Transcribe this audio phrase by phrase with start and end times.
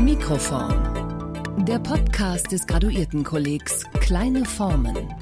[0.00, 1.64] Mikroform.
[1.64, 5.14] Der Podcast des Graduiertenkollegs Kleine Formen.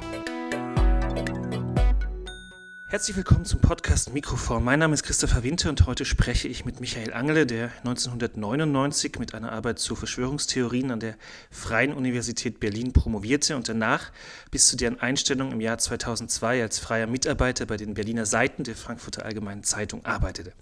[2.88, 4.64] Herzlich willkommen zum Podcast Mikroform.
[4.64, 9.34] Mein Name ist Christopher Winter und heute spreche ich mit Michael Angele, der 1999 mit
[9.34, 11.16] einer Arbeit zu Verschwörungstheorien an der
[11.50, 14.10] Freien Universität Berlin promovierte und danach
[14.50, 18.74] bis zu deren Einstellung im Jahr 2002 als freier Mitarbeiter bei den Berliner Seiten der
[18.74, 20.52] Frankfurter Allgemeinen Zeitung arbeitete.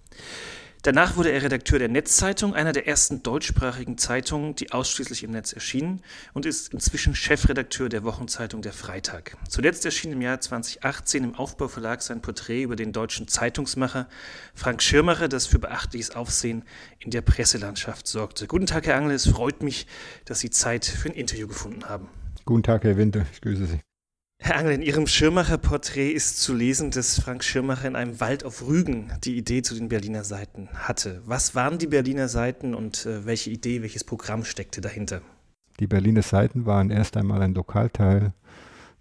[0.84, 5.52] Danach wurde er Redakteur der Netzzeitung, einer der ersten deutschsprachigen Zeitungen, die ausschließlich im Netz
[5.52, 6.02] erschienen,
[6.32, 9.36] und ist inzwischen Chefredakteur der Wochenzeitung Der Freitag.
[9.48, 14.08] Zuletzt erschien im Jahr 2018 im Aufbauverlag sein Porträt über den deutschen Zeitungsmacher
[14.56, 16.64] Frank Schirmacher, das für beachtliches Aufsehen
[16.98, 18.48] in der Presselandschaft sorgte.
[18.48, 19.86] Guten Tag, Herr Angel, es freut mich,
[20.24, 22.08] dass Sie Zeit für ein Interview gefunden haben.
[22.44, 23.78] Guten Tag, Herr Winter, ich grüße Sie.
[24.44, 28.66] Herr Angel, in Ihrem Schirmacher-Porträt ist zu lesen, dass Frank Schirmacher in einem Wald auf
[28.66, 31.22] Rügen die Idee zu den Berliner Seiten hatte.
[31.26, 35.22] Was waren die Berliner Seiten und äh, welche Idee, welches Programm steckte dahinter?
[35.78, 38.32] Die Berliner Seiten waren erst einmal ein Lokalteil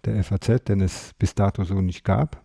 [0.04, 2.40] der FAZ, den es bis dato so nicht gab.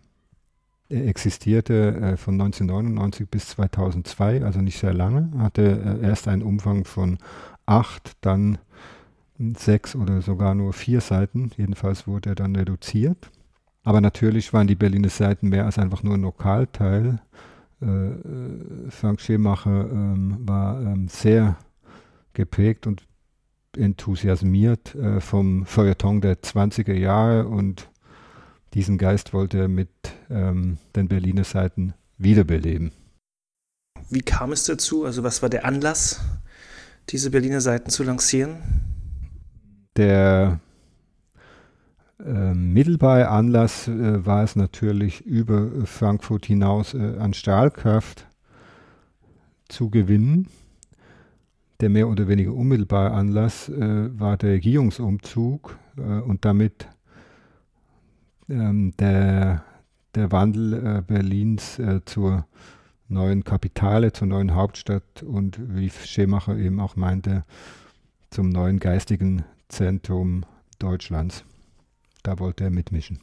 [0.88, 6.42] Er existierte äh, von 1999 bis 2002, also nicht sehr lange, hatte äh, erst einen
[6.42, 7.18] Umfang von
[7.64, 8.58] acht, dann
[9.38, 11.50] sechs oder sogar nur vier Seiten.
[11.56, 13.30] Jedenfalls wurde er dann reduziert.
[13.84, 17.20] Aber natürlich waren die Berliner Seiten mehr als einfach nur ein Lokalteil.
[17.80, 21.56] Äh, äh, Frank Schemacher ähm, war ähm, sehr
[22.32, 23.02] geprägt und
[23.76, 27.88] enthusiasmiert äh, vom Feuilleton der 20er Jahre und
[28.74, 29.88] diesen Geist wollte er mit
[30.28, 32.92] ähm, den Berliner Seiten wiederbeleben.
[34.10, 35.04] Wie kam es dazu?
[35.04, 36.20] Also was war der Anlass,
[37.10, 38.58] diese Berliner Seiten zu lancieren?
[39.98, 40.60] Der
[42.24, 48.28] äh, mittelbare Anlass äh, war es natürlich, über Frankfurt hinaus äh, an Stahlkraft
[49.68, 50.46] zu gewinnen.
[51.80, 56.86] Der mehr oder weniger unmittelbare Anlass äh, war der Regierungsumzug äh, und damit
[58.48, 59.64] ähm, der,
[60.14, 62.46] der Wandel äh, Berlins zur
[63.08, 67.44] neuen Kapitale, zur neuen Hauptstadt und wie Schemacher eben auch meinte,
[68.30, 70.44] zum neuen geistigen Zentrum
[70.78, 71.44] Deutschlands.
[72.22, 73.20] Da wollte er mitmischen.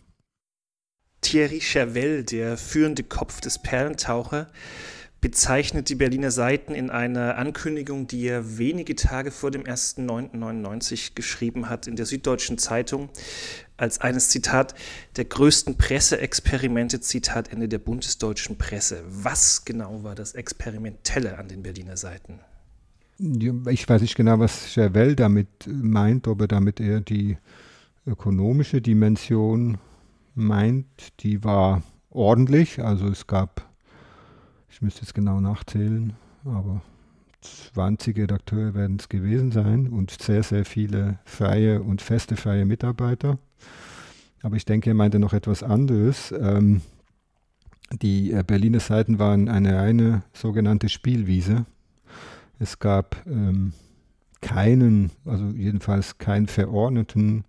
[1.21, 4.47] Thierry Chervel, der führende Kopf des Perlentaucher,
[5.21, 11.67] bezeichnet die Berliner Seiten in einer Ankündigung, die er wenige Tage vor dem 1.9.99 geschrieben
[11.67, 13.09] hat in der Süddeutschen Zeitung,
[13.75, 14.75] als eines Zitat
[15.15, 19.03] der größten Presseexperimente, Zitat Ende der bundesdeutschen Presse.
[19.07, 22.39] Was genau war das Experimentelle an den Berliner Seiten?
[23.17, 27.37] Ich weiß nicht genau, was Chervel damit meint, ob er damit eher die
[28.05, 29.77] ökonomische Dimension
[30.33, 30.85] meint.
[31.21, 33.69] Die war ordentlich, also es gab,
[34.69, 36.81] ich müsste jetzt genau nachzählen, aber
[37.73, 43.37] 20 Redakteure werden es gewesen sein und sehr, sehr viele freie und feste freie Mitarbeiter.
[44.41, 46.33] Aber ich denke, er meinte noch etwas anderes.
[46.37, 46.81] Ähm,
[48.01, 51.65] die äh, Berliner Seiten waren eine reine sogenannte Spielwiese.
[52.59, 53.73] Es gab ähm,
[54.41, 57.45] keinen, also jedenfalls keinen verordneten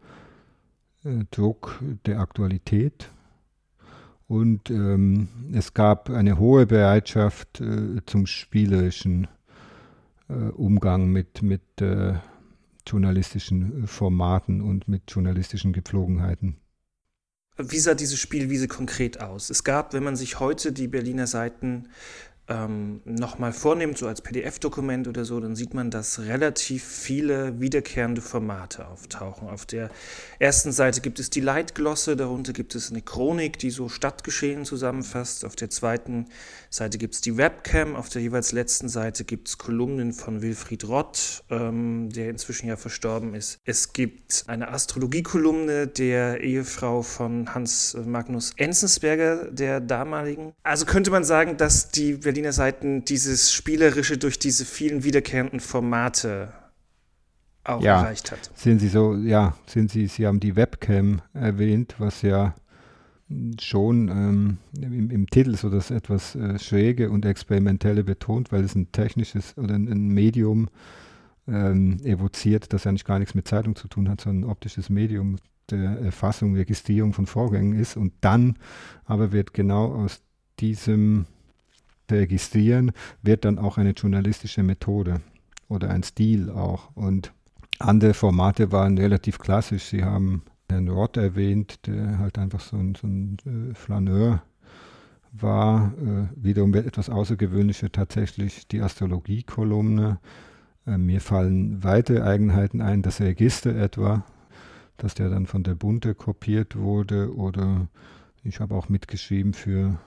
[1.04, 3.10] äh, Druck der Aktualität.
[4.28, 9.28] Und ähm, es gab eine hohe Bereitschaft äh, zum spielerischen
[10.28, 12.14] äh, Umgang mit, mit äh,
[12.86, 16.56] journalistischen Formaten und mit journalistischen Gepflogenheiten.
[17.58, 19.48] Wie sah diese Spielwiese konkret aus?
[19.48, 21.88] Es gab, wenn man sich heute die Berliner Seiten
[22.48, 28.20] ähm, nochmal vornimmt, so als PDF-Dokument oder so, dann sieht man, dass relativ viele wiederkehrende
[28.20, 29.48] Formate auftauchen.
[29.48, 29.90] Auf der
[30.38, 35.44] ersten Seite gibt es die Leitglosse, darunter gibt es eine Chronik, die so Stadtgeschehen zusammenfasst.
[35.44, 36.26] Auf der zweiten
[36.70, 40.86] Seite gibt es die Webcam, auf der jeweils letzten Seite gibt es Kolumnen von Wilfried
[40.86, 43.58] Rott, ähm, der inzwischen ja verstorben ist.
[43.64, 50.52] Es gibt eine Astrologiekolumne der Ehefrau von Hans Magnus Enzensberger, der damaligen.
[50.62, 55.58] Also könnte man sagen, dass die Berlin Berliner Seiten dieses Spielerische durch diese vielen wiederkehrenden
[55.58, 56.52] Formate
[57.64, 58.50] auch ja, erreicht hat.
[58.54, 62.54] Sind Sie so, ja, sind Sie, Sie haben die Webcam erwähnt, was ja
[63.58, 68.74] schon ähm, im, im, Titel so das etwas äh, Schräge und Experimentelle betont, weil es
[68.74, 70.68] ein technisches oder ein, ein Medium
[71.48, 75.36] ähm, evoziert, das eigentlich gar nichts mit Zeitung zu tun hat, sondern ein optisches Medium
[75.70, 77.96] der Erfassung, Registrierung von Vorgängen ist.
[77.96, 78.58] Und dann
[79.06, 80.20] aber wird genau aus
[80.60, 81.24] diesem
[82.10, 82.92] registrieren,
[83.22, 85.20] wird dann auch eine journalistische Methode
[85.68, 86.90] oder ein Stil auch.
[86.94, 87.32] Und
[87.78, 89.84] andere Formate waren relativ klassisch.
[89.84, 94.42] Sie haben Herrn Roth erwähnt, der halt einfach so ein, so ein äh, Flaneur
[95.32, 95.92] war.
[95.98, 100.18] Äh, wiederum etwas Außergewöhnlicher tatsächlich die Astrologie-Kolumne.
[100.86, 104.24] Äh, mir fallen weitere Eigenheiten ein, das Register etwa,
[104.96, 107.88] dass der dann von der Bunte kopiert wurde oder
[108.42, 109.98] ich habe auch mitgeschrieben für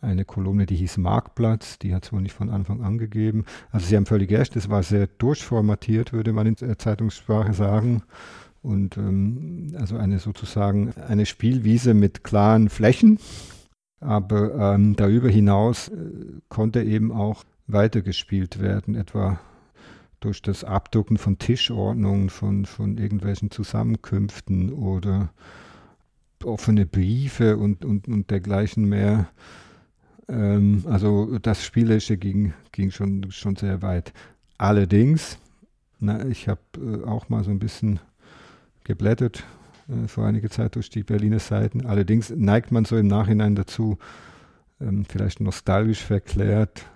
[0.00, 3.44] eine Kolumne, die hieß Marktplatz, die hat es wohl nicht von Anfang an gegeben.
[3.70, 8.02] Also Sie haben völlig recht, es war sehr durchformatiert, würde man in der Zeitungssprache sagen.
[8.62, 13.18] Und ähm, also eine sozusagen eine Spielwiese mit klaren Flächen.
[14.00, 15.94] Aber ähm, darüber hinaus äh,
[16.48, 19.38] konnte eben auch weitergespielt werden, etwa
[20.20, 25.30] durch das Abdrucken von Tischordnungen, von, von irgendwelchen Zusammenkünften oder
[26.44, 29.28] offene Briefe und, und, und dergleichen mehr.
[30.28, 34.12] Ähm, also das Spielerische ging, ging schon, schon sehr weit.
[34.58, 35.38] Allerdings,
[35.98, 38.00] na, ich habe äh, auch mal so ein bisschen
[38.84, 39.44] geblättert
[39.88, 41.86] äh, vor einiger Zeit durch die Berliner Seiten.
[41.86, 43.98] Allerdings neigt man so im Nachhinein dazu,
[44.80, 46.86] ähm, vielleicht nostalgisch verklärt,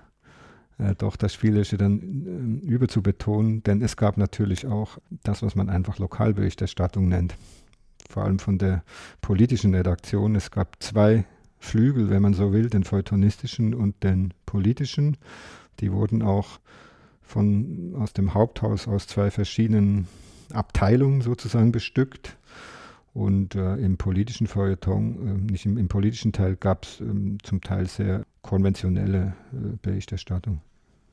[0.78, 5.68] äh, doch das Spielerische dann äh, überzubetonen, denn es gab natürlich auch das, was man
[5.70, 7.36] einfach Lokalberichterstattung nennt.
[8.08, 8.82] Vor allem von der
[9.20, 10.34] politischen Redaktion.
[10.34, 11.24] Es gab zwei
[11.60, 15.18] Flügel, wenn man so will, den feuilletonistischen und den politischen.
[15.78, 16.58] Die wurden auch
[17.22, 20.08] von, aus dem Haupthaus aus zwei verschiedenen
[20.52, 22.36] Abteilungen sozusagen bestückt.
[23.12, 27.60] Und äh, im politischen Feuilleton, äh, nicht im, im, politischen Teil, gab es ähm, zum
[27.60, 30.60] Teil sehr konventionelle äh, Berichterstattung.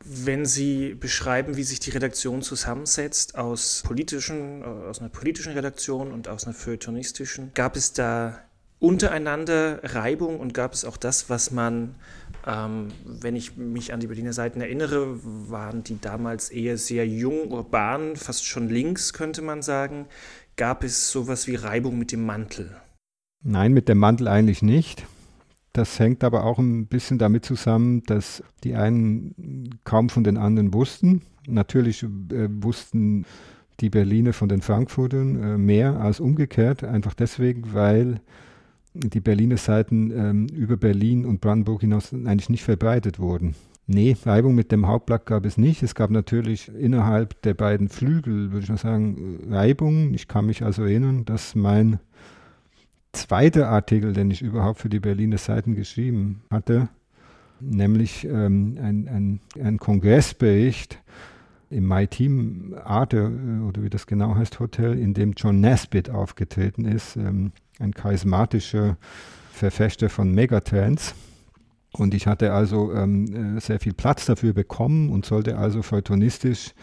[0.05, 6.11] Wenn Sie beschreiben, wie sich die Redaktion zusammensetzt aus politischen, äh, aus einer politischen Redaktion
[6.11, 8.39] und aus einer feuilletonistischen, gab es da
[8.79, 11.95] untereinander Reibung und gab es auch das, was man,
[12.45, 17.51] ähm, wenn ich mich an die Berliner Seiten erinnere, waren die damals eher sehr jung,
[17.51, 20.05] urban, fast schon links, könnte man sagen.
[20.55, 22.75] Gab es sowas wie Reibung mit dem Mantel?
[23.43, 25.05] Nein, mit dem Mantel eigentlich nicht.
[25.73, 30.73] Das hängt aber auch ein bisschen damit zusammen, dass die einen kaum von den anderen
[30.73, 31.21] wussten.
[31.47, 32.07] Natürlich äh,
[32.49, 33.25] wussten
[33.79, 38.21] die Berliner von den Frankfurtern äh, mehr als umgekehrt, einfach deswegen, weil
[38.99, 43.55] die Berliner Seiten ähm, über Berlin und Brandenburg hinaus eigentlich nicht verbreitet wurden.
[43.89, 45.81] Nee, Reibung mit dem Hauptblatt gab es nicht.
[45.81, 50.13] Es gab natürlich innerhalb der beiden Flügel, würde ich mal sagen, Reibung.
[50.13, 51.99] Ich kann mich also erinnern, dass mein
[53.13, 56.89] zweiter Artikel, den ich überhaupt für die Berliner Seiten geschrieben hatte,
[57.61, 61.01] nämlich ähm, ein, ein, ein Kongressbericht
[61.69, 66.09] im My Team Arte, äh, oder wie das genau heißt, Hotel, in dem John Nesbitt
[66.09, 67.15] aufgetreten ist.
[67.15, 68.97] Ähm, ein charismatischer
[69.51, 71.15] Verfechter von Megatrends.
[71.93, 76.73] Und ich hatte also ähm, äh, sehr viel Platz dafür bekommen und sollte also feuilletonistisch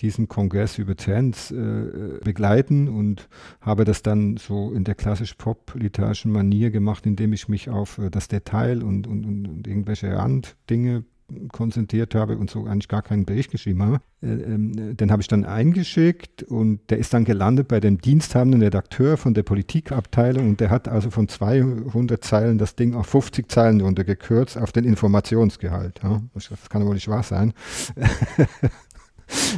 [0.00, 3.28] diesen Kongress über Trends äh, begleiten und
[3.60, 8.10] habe das dann so in der klassisch pop-literarischen Manier gemacht, indem ich mich auf äh,
[8.10, 11.04] das Detail und, und, und irgendwelche Randdinge
[11.52, 14.00] konzentriert habe und so eigentlich gar keinen Bericht geschrieben habe.
[14.22, 18.62] Äh, ähm, den habe ich dann eingeschickt und der ist dann gelandet bei dem diensthabenden
[18.62, 23.50] Redakteur von der Politikabteilung und der hat also von 200 Zeilen das Ding auf 50
[23.50, 26.00] Zeilen runtergekürzt auf den Informationsgehalt.
[26.34, 27.52] Das kann wohl nicht wahr sein.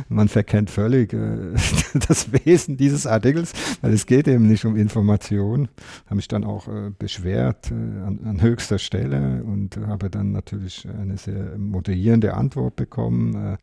[0.09, 1.55] man verkennt völlig äh,
[2.09, 5.69] das Wesen dieses Artikels, weil es geht eben nicht um Information.
[6.07, 10.87] Habe mich dann auch äh, beschwert äh, an, an, höchster Stelle und habe dann natürlich
[10.99, 13.57] eine sehr moderierende Antwort bekommen, äh,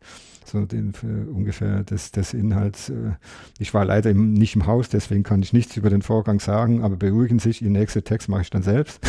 [0.45, 0.93] so den,
[1.33, 2.89] ungefähr des, des Inhalts.
[2.89, 3.13] Äh,
[3.59, 6.83] ich war leider im, nicht im Haus, deswegen kann ich nichts über den Vorgang sagen,
[6.83, 8.99] aber beruhigen sich, Ihr nächster Text mache ich dann selbst.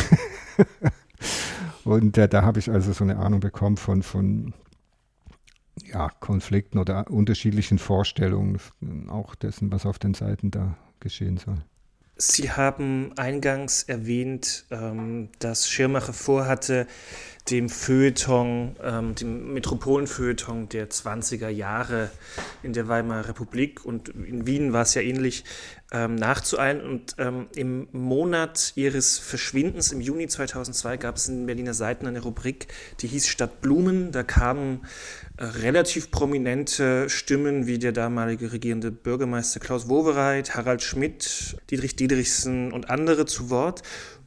[1.83, 4.53] und äh, da habe ich also so eine Ahnung bekommen von, von
[5.83, 8.59] ja, Konflikten oder unterschiedlichen Vorstellungen,
[9.09, 11.57] auch dessen, was auf den Seiten da geschehen soll.
[12.17, 16.87] Sie haben eingangs erwähnt, ähm, dass Schirmacher vorhatte,
[17.49, 22.09] dem Feuilleton, ähm, dem Metropolenfeuilleton der 20er Jahre
[22.63, 25.43] in der Weimarer Republik und in Wien war es ja ähnlich,
[25.91, 26.81] ähm, nachzueilen.
[26.81, 32.21] Und ähm, im Monat ihres Verschwindens, im Juni 2002, gab es in Berliner Seiten eine
[32.21, 32.67] Rubrik,
[32.99, 34.11] die hieß Stadt Blumen.
[34.11, 34.85] Da kamen
[35.37, 42.89] relativ prominente Stimmen wie der damalige regierende Bürgermeister Klaus Wowereit, Harald Schmidt, Dietrich Diedrichsen und
[42.89, 43.83] andere zu Wort.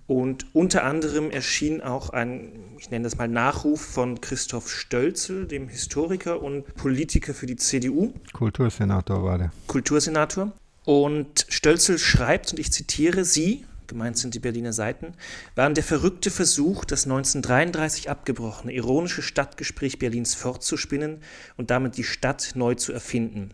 [0.09, 2.49] Und unter anderem erschien auch ein,
[2.79, 8.15] ich nenne das mal Nachruf von Christoph Stölzel, dem Historiker und Politiker für die CDU.
[8.33, 9.53] Kultursenator war der.
[9.67, 10.53] Kultursenator.
[10.87, 15.13] Und Stölzel schreibt, und ich zitiere, Sie, gemeint sind die Berliner Seiten,
[15.55, 21.19] waren der verrückte Versuch, das 1933 abgebrochene ironische Stadtgespräch Berlins fortzuspinnen
[21.59, 23.51] und damit die Stadt neu zu erfinden.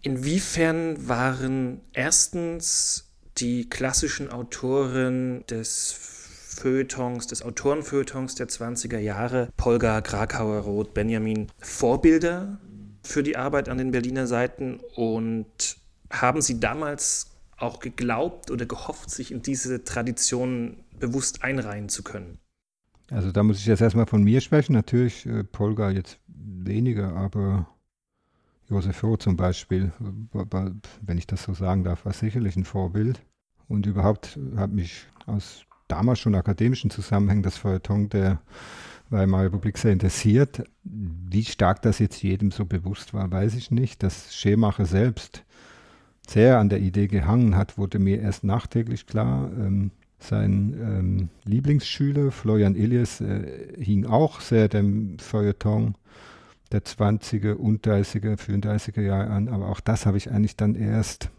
[0.00, 3.04] Inwiefern waren erstens
[3.38, 5.96] die klassischen Autoren des
[6.54, 12.58] Feuilletons, des Autorenfeuilletons der 20er Jahre, Polgar, Krakauer, Roth, Benjamin, Vorbilder
[13.02, 15.76] für die Arbeit an den Berliner Seiten und
[16.10, 22.38] haben Sie damals auch geglaubt oder gehofft, sich in diese Tradition bewusst einreihen zu können?
[23.10, 24.72] Also da muss ich jetzt erstmal von mir sprechen.
[24.72, 27.68] Natürlich äh, Polga jetzt weniger, aber
[28.68, 29.92] Josef Roth zum Beispiel,
[31.02, 33.22] wenn ich das so sagen darf, war sicherlich ein Vorbild.
[33.68, 38.40] Und überhaupt hat mich aus damals schon akademischen Zusammenhängen das Feuilleton der
[39.10, 40.64] Weimarer Republik sehr interessiert.
[40.82, 44.02] Wie stark das jetzt jedem so bewusst war, weiß ich nicht.
[44.02, 45.44] Dass Schemacher selbst
[46.26, 49.50] sehr an der Idee gehangen hat, wurde mir erst nachträglich klar.
[49.58, 55.96] Ähm, sein ähm, Lieblingsschüler Florian Illies äh, hing auch sehr dem Feuilleton
[56.74, 61.30] der 20er und 30er, 34er Jahre an, aber auch das habe ich eigentlich dann erst,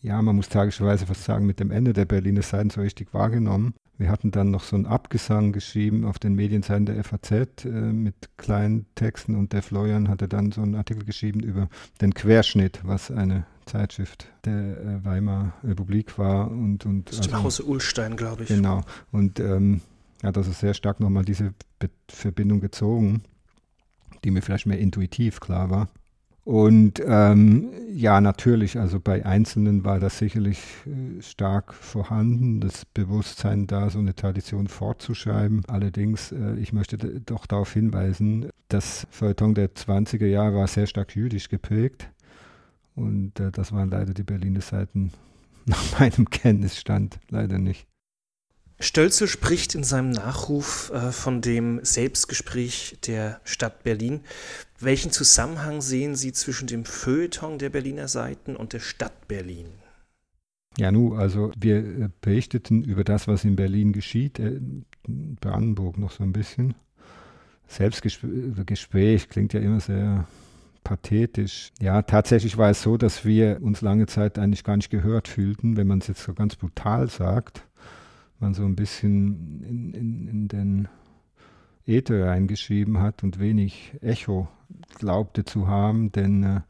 [0.00, 3.74] ja, man muss tragischerweise fast sagen, mit dem Ende der Berliner Seiten so richtig wahrgenommen.
[3.98, 8.14] Wir hatten dann noch so einen Abgesang geschrieben auf den Medienseiten der FAZ äh, mit
[8.38, 11.68] kleinen Texten und der Florian hatte dann so einen Artikel geschrieben über
[12.00, 16.48] den Querschnitt, was eine Zeitschrift der äh, Weimarer Republik war.
[16.48, 18.48] Und, und das ist also, Hause Ulstein, glaube ich.
[18.48, 18.82] Genau.
[19.10, 19.80] Und ähm,
[20.22, 23.22] hat also sehr stark nochmal diese Be Verbindung gezogen,
[24.24, 25.88] die mir vielleicht mehr intuitiv klar war.
[26.44, 33.66] Und ähm, ja, natürlich, also bei Einzelnen war das sicherlich äh, stark vorhanden, das Bewusstsein
[33.66, 35.62] da, so eine Tradition fortzuschreiben.
[35.66, 41.14] Allerdings, äh, ich möchte doch darauf hinweisen, das Feuilleton der 20er Jahre war sehr stark
[41.14, 42.08] jüdisch geprägt.
[42.94, 45.12] Und äh, das waren leider die Berliner Seiten
[45.66, 47.89] nach meinem Kenntnisstand leider nicht.
[48.82, 54.20] Stölzel spricht in seinem Nachruf äh, von dem Selbstgespräch der Stadt Berlin.
[54.78, 59.66] Welchen Zusammenhang sehen Sie zwischen dem Feuilleton der Berliner Seiten und der Stadt Berlin?
[60.78, 64.58] Ja, nu, also wir äh, berichteten über das, was in Berlin geschieht, äh,
[65.06, 66.74] Brandenburg noch so ein bisschen.
[67.68, 70.26] Selbstgespräch klingt ja immer sehr
[70.84, 71.70] pathetisch.
[71.80, 75.76] Ja, tatsächlich war es so, dass wir uns lange Zeit eigentlich gar nicht gehört fühlten,
[75.76, 77.62] wenn man es jetzt so ganz brutal sagt
[78.40, 80.88] man so ein bisschen in, in, in den
[81.86, 84.48] Äther reingeschrieben hat und wenig Echo
[84.98, 86.60] glaubte zu haben, denn äh,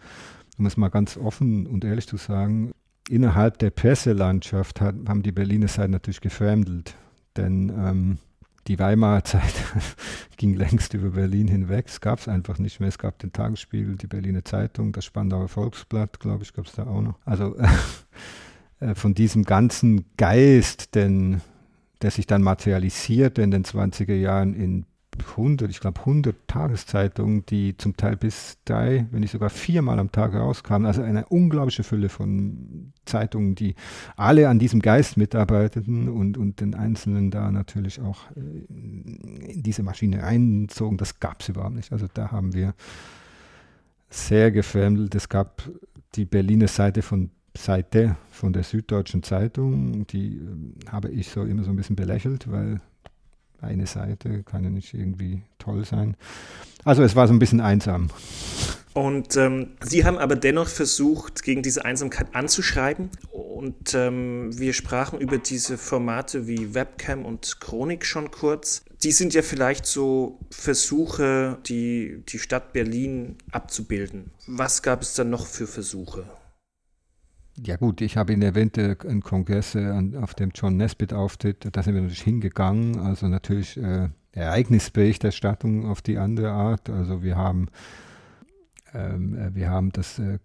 [0.59, 2.73] um es mal ganz offen und ehrlich zu sagen,
[3.09, 6.95] innerhalb der Presselandschaft hat, haben die Berliner Seiten natürlich gefremdelt,
[7.37, 8.19] denn ähm,
[8.67, 9.55] die Weimarer Zeit
[10.37, 11.87] ging längst über Berlin hinweg.
[11.89, 12.89] Es gab es einfach nicht mehr.
[12.89, 16.87] Es gab den Tagesspiegel, die Berliner Zeitung, das Spandauer Volksblatt, glaube ich, gab es da
[16.87, 17.19] auch noch.
[17.25, 17.57] Also
[18.81, 21.41] äh, von diesem ganzen Geist, denn
[22.03, 24.87] der sich dann materialisierte in den 20er Jahren in
[25.19, 30.13] 100, ich glaube 100 Tageszeitungen, die zum Teil bis drei, wenn nicht sogar viermal am
[30.13, 30.87] Tag rauskamen.
[30.87, 33.75] Also eine unglaubliche Fülle von Zeitungen, die
[34.17, 39.83] alle an diesem Geist mitarbeiteten und, und den Einzelnen da natürlich auch äh, in diese
[39.83, 40.97] Maschine einzogen.
[40.97, 41.93] Das gab es überhaupt nicht.
[41.93, 42.75] Also da haben wir
[44.09, 45.15] sehr gefremdelt.
[45.15, 45.69] Es gab
[46.15, 51.65] die Berliner Seite von Seite von der Süddeutschen Zeitung, die äh, habe ich so immer
[51.65, 52.81] so ein bisschen belächelt, weil
[53.61, 56.17] eine Seite kann ja nicht irgendwie toll sein.
[56.85, 58.09] Also es war so ein bisschen einsam.
[58.93, 63.11] Und ähm, Sie haben aber dennoch versucht, gegen diese Einsamkeit anzuschreiben.
[63.31, 68.83] Und ähm, wir sprachen über diese Formate wie Webcam und Chronik schon kurz.
[69.03, 74.31] Die sind ja vielleicht so Versuche, die, die Stadt Berlin abzubilden.
[74.47, 76.25] Was gab es dann noch für Versuche?
[77.63, 81.69] Ja gut, ich habe ihn erwähnt, äh, ein Kongress, äh, auf dem John Nesbitt auftritt,
[81.73, 87.37] da sind wir natürlich hingegangen, also natürlich äh, Ereignisberichterstattung auf die andere Art, also wir
[87.37, 87.69] haben,
[88.95, 90.39] ähm, äh, wir haben das äh,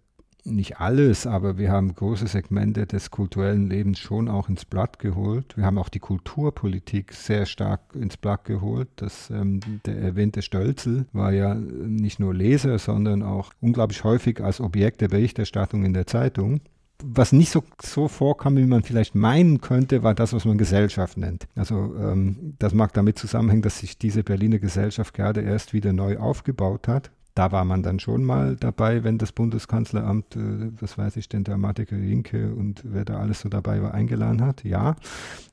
[0.43, 5.57] nicht alles, aber wir haben große Segmente des kulturellen Lebens schon auch ins Blatt geholt.
[5.57, 8.89] Wir haben auch die Kulturpolitik sehr stark ins Blatt geholt.
[8.97, 14.61] Das, ähm, der erwähnte Stölzel war ja nicht nur Leser, sondern auch unglaublich häufig als
[14.61, 16.61] Objekt der Berichterstattung in der Zeitung
[17.03, 21.17] was nicht so, so vorkam, wie man vielleicht meinen könnte, war das, was man Gesellschaft
[21.17, 21.47] nennt.
[21.55, 26.17] Also ähm, das mag damit zusammenhängen, dass sich diese Berliner Gesellschaft gerade erst wieder neu
[26.17, 27.11] aufgebaut hat.
[27.33, 31.43] Da war man dann schon mal dabei, wenn das Bundeskanzleramt, äh, was weiß ich, den
[31.43, 34.63] Dramatiker Rinke und wer da alles so dabei war, eingeladen hat.
[34.63, 34.95] Ja,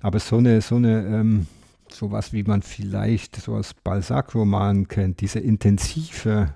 [0.01, 1.47] aber so eine, so eine, ähm,
[1.89, 6.55] sowas wie man vielleicht so aus Balzac-Romanen kennt, diese intensive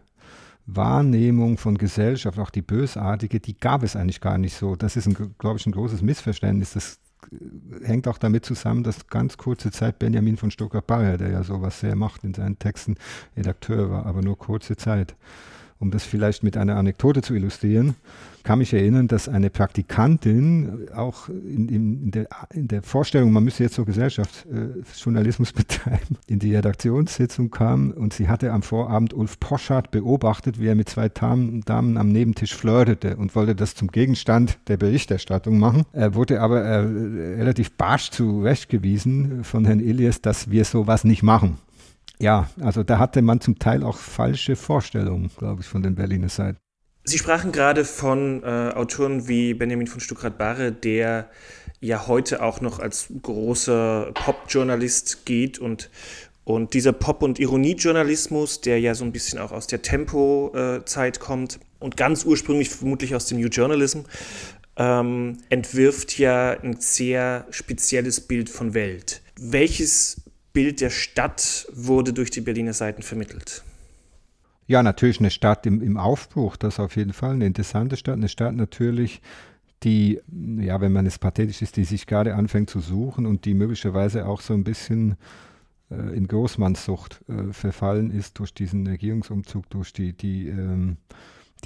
[0.66, 4.76] Wahrnehmung von Gesellschaft, auch die bösartige, die gab es eigentlich gar nicht so.
[4.76, 5.08] Das ist,
[5.38, 6.72] glaube ich, ein großes Missverständnis.
[6.72, 6.98] Das
[7.30, 11.80] äh, hängt auch damit zusammen, dass ganz kurze Zeit Benjamin von Stuttgart-Barre, der ja sowas
[11.80, 12.96] sehr macht in seinen Texten,
[13.36, 15.14] Redakteur war, aber nur kurze Zeit.
[15.78, 17.94] Um das vielleicht mit einer Anekdote zu illustrieren,
[18.46, 23.64] kann mich erinnern, dass eine Praktikantin auch in, in, der, in der, Vorstellung, man müsse
[23.64, 29.40] jetzt so Gesellschaftsjournalismus äh, betreiben, in die Redaktionssitzung kam und sie hatte am Vorabend Ulf
[29.40, 33.88] Poschardt beobachtet, wie er mit zwei Damen, Damen am Nebentisch flirtete und wollte das zum
[33.88, 35.82] Gegenstand der Berichterstattung machen.
[35.92, 41.58] Er wurde aber äh, relativ barsch zurechtgewiesen von Herrn Ilias, dass wir sowas nicht machen.
[42.18, 46.28] Ja, also da hatte man zum Teil auch falsche Vorstellungen, glaube ich, von den Berliner
[46.28, 46.58] Seiten.
[47.04, 51.30] Sie sprachen gerade von äh, Autoren wie Benjamin von Stuckrad-Barre, der
[51.80, 55.88] ja heute auch noch als großer Pop-Journalist geht und,
[56.42, 61.60] und dieser Pop- und Ironie-Journalismus, der ja so ein bisschen auch aus der Tempo-Zeit kommt
[61.78, 64.00] und ganz ursprünglich vermutlich aus dem New Journalism,
[64.76, 69.22] ähm, entwirft ja ein sehr spezielles Bild von Welt.
[69.38, 70.22] Welches
[70.56, 73.62] Bild der Stadt wurde durch die Berliner Seiten vermittelt?
[74.66, 77.32] Ja, natürlich eine Stadt im, im Aufbruch, das auf jeden Fall.
[77.32, 79.20] Eine interessante Stadt, eine Stadt natürlich,
[79.82, 80.18] die,
[80.58, 84.24] ja, wenn man es pathetisch ist, die sich gerade anfängt zu suchen und die möglicherweise
[84.24, 85.16] auch so ein bisschen
[85.90, 90.96] äh, in Großmannssucht äh, verfallen ist durch diesen Regierungsumzug, durch die, die ähm,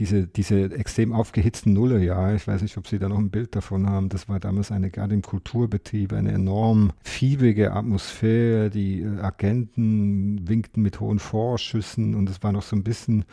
[0.00, 3.87] diese, diese extrem aufgehitzten Nullerjahre, ich weiß nicht, ob Sie da noch ein Bild davon
[3.87, 10.49] haben, das war damals eine, gerade im Kulturbetrieb, eine enorm fiebige Atmosphäre, die äh, Agenten
[10.49, 13.26] winkten mit hohen Vorschüssen und es war noch so ein bisschen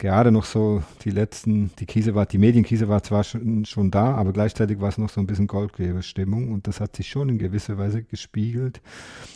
[0.00, 4.14] gerade noch so die letzten, die Krise war, die Medienkrise war zwar schon, schon da,
[4.14, 7.38] aber gleichzeitig war es noch so ein bisschen Goldgräberstimmung und das hat sich schon in
[7.38, 8.80] gewisser Weise gespiegelt.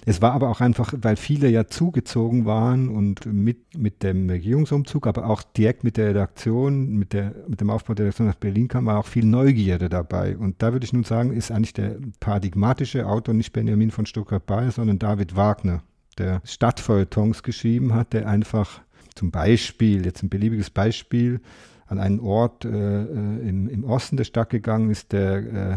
[0.06, 5.06] Es war aber auch einfach, weil viele ja zugezogen waren und mit, mit dem Regierungsumzug,
[5.06, 8.68] aber auch direkt mit der Redaktion, mit, der, mit dem Aufbau der Redaktion nach Berlin
[8.68, 10.36] kam, war auch viel Neugierde dabei.
[10.36, 14.70] Und da würde ich nun sagen, ist eigentlich der paradigmatische Autor nicht Benjamin von Stuttgart-Bayer,
[14.70, 15.82] sondern David Wagner,
[16.16, 18.80] der Stadtfeuilletons geschrieben hat, der einfach
[19.14, 21.40] zum Beispiel, jetzt ein beliebiges Beispiel,
[21.86, 25.76] an einen Ort äh, äh, im, im, Osten der Stadt gegangen ist, der äh,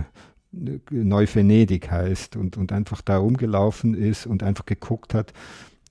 [0.89, 5.33] Neu-Venedig heißt und, und einfach da rumgelaufen ist und einfach geguckt hat,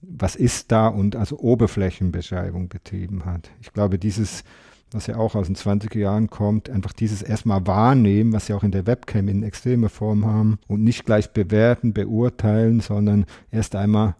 [0.00, 3.50] was ist da und also Oberflächenbeschreibung betrieben hat.
[3.60, 4.44] Ich glaube, dieses,
[4.90, 8.64] was ja auch aus den 20er Jahren kommt, einfach dieses erstmal wahrnehmen, was sie auch
[8.64, 14.16] in der Webcam in extremer Form haben und nicht gleich bewerten, beurteilen, sondern erst einmal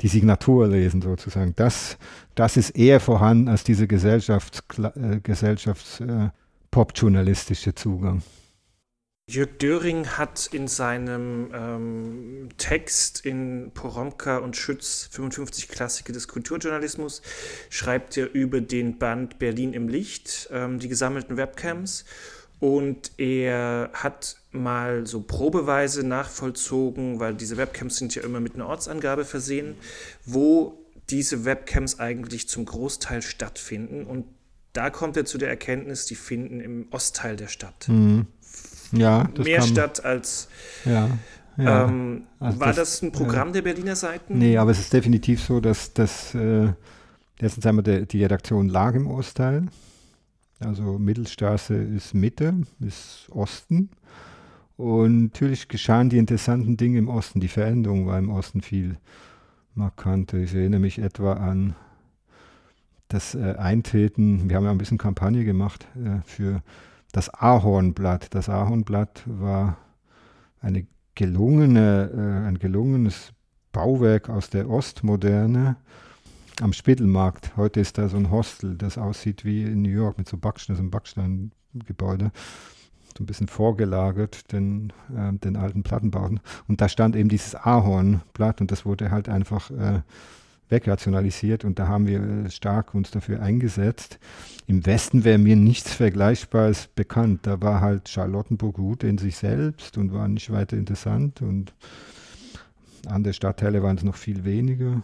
[0.00, 1.54] die Signatur lesen sozusagen.
[1.56, 1.98] Das,
[2.34, 6.30] das ist eher vorhanden als dieser Gesellschafts, äh, Gesellschafts äh,
[7.74, 8.22] Zugang.
[9.30, 17.22] Jörg Döring hat in seinem ähm, Text in Poromka und Schütz 55 Klassiker des Kulturjournalismus
[17.68, 22.04] schreibt er über den Band Berlin im Licht, ähm, die gesammelten Webcams.
[22.60, 28.66] Und er hat mal so probeweise nachvollzogen, weil diese Webcams sind ja immer mit einer
[28.66, 29.76] Ortsangabe versehen,
[30.26, 34.04] wo diese Webcams eigentlich zum Großteil stattfinden.
[34.04, 34.26] Und
[34.74, 37.88] da kommt er zu der Erkenntnis, die finden im Ostteil der Stadt.
[37.88, 38.26] Mhm.
[38.92, 40.48] Ja, das Mehr Stadt als.
[40.84, 41.08] Ja.
[41.56, 43.54] Ja, ähm, also war das, das, ein Programm ja.
[43.54, 44.38] der Berliner Seiten?
[44.38, 46.68] Nee, aber es ist definitiv so, dass, dass äh,
[47.38, 49.66] erstens einmal der, die Redaktion lag im Ostteil.
[50.60, 53.90] Also Mittelstraße ist Mitte, ist Osten.
[54.76, 57.40] Und natürlich geschahen die interessanten Dinge im Osten.
[57.40, 58.96] Die Veränderung war im Osten viel
[59.74, 60.38] markanter.
[60.38, 61.74] Ich erinnere mich etwa an
[63.08, 66.62] das äh, Eintreten, wir haben ja ein bisschen Kampagne gemacht äh, für
[67.12, 68.34] das Ahornblatt.
[68.34, 69.76] Das Ahornblatt war
[70.60, 73.32] eine gelungene, äh, ein gelungenes
[73.72, 75.76] Bauwerk aus der Ostmoderne
[76.60, 77.56] am Spittelmarkt.
[77.56, 80.76] Heute ist da so ein Hostel, das aussieht wie in New York mit so Backstein,
[80.76, 82.32] so einem Backsteingebäude.
[83.16, 86.40] So ein bisschen vorgelagert, den, äh, den alten Plattenbauten.
[86.68, 90.02] Und da stand eben dieses Ahornblatt und das wurde halt einfach äh,
[90.70, 94.18] wegrationalisiert und da haben wir äh, stark uns dafür eingesetzt.
[94.66, 97.40] Im Westen wäre mir nichts Vergleichbares bekannt.
[97.42, 101.74] Da war halt Charlottenburg gut in sich selbst und war nicht weiter interessant und
[103.06, 105.02] andere Stadtteile waren es noch viel weniger.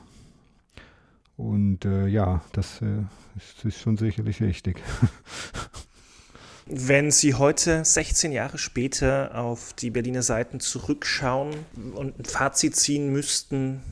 [1.36, 3.02] Und äh, ja, das, äh,
[3.36, 4.82] ist, ist schon sicherlich wichtig.
[6.66, 11.54] Wenn Sie heute, 16 Jahre später, auf die Berliner Seiten zurückschauen
[11.94, 13.82] und ein Fazit ziehen müssten,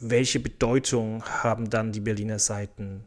[0.00, 3.04] welche Bedeutung haben dann die Berliner Seiten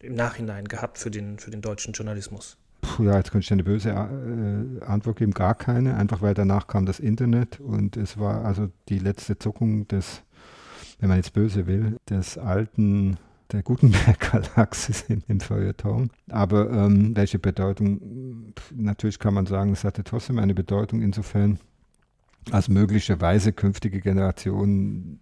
[0.00, 2.58] im Nachhinein gehabt für den, für den deutschen Journalismus?
[2.82, 6.68] Puh, ja, jetzt könnte ich eine böse äh, Antwort geben, gar keine, einfach weil danach
[6.68, 10.22] kam das Internet und es war also die letzte Zuckung des
[10.98, 13.18] wenn man jetzt böse will, des alten
[13.52, 16.10] der Gutenberg-Galaxis im, Feuilleton.
[16.28, 18.52] Aber ähm, welche Bedeutung?
[18.74, 21.58] Natürlich kann man sagen, es hatte trotzdem eine Bedeutung insofern,
[22.50, 25.20] als möglicherweise künftige Generationen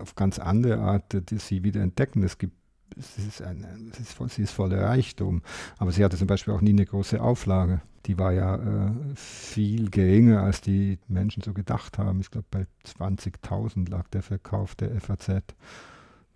[0.00, 2.22] auf ganz andere Art die sie wieder entdecken.
[2.22, 2.54] Es gibt
[2.98, 5.42] es ist ein, es ist voll, sie ist voller Reichtum.
[5.78, 7.80] Aber sie hatte zum Beispiel auch nie eine große Auflage.
[8.06, 12.20] Die war ja äh, viel geringer, als die Menschen so gedacht haben.
[12.20, 15.42] Ich glaube, bei 20.000 lag der Verkauf der FAZ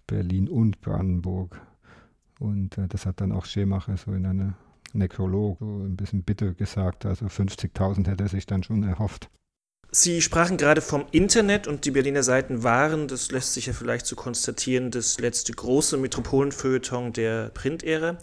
[0.07, 1.61] Berlin und Brandenburg.
[2.39, 4.55] Und äh, das hat dann auch Schemacher so in einer
[4.93, 7.07] Nekrolog ein bisschen bitter gesagt.
[7.07, 9.31] Also 50.000 hätte er sich dann schon erhofft.
[9.97, 14.07] Sie sprachen gerade vom Internet und die Berliner Seiten waren, das lässt sich ja vielleicht
[14.07, 18.19] so konstatieren, das letzte große Metropolenfeuilleton der Print-Ära.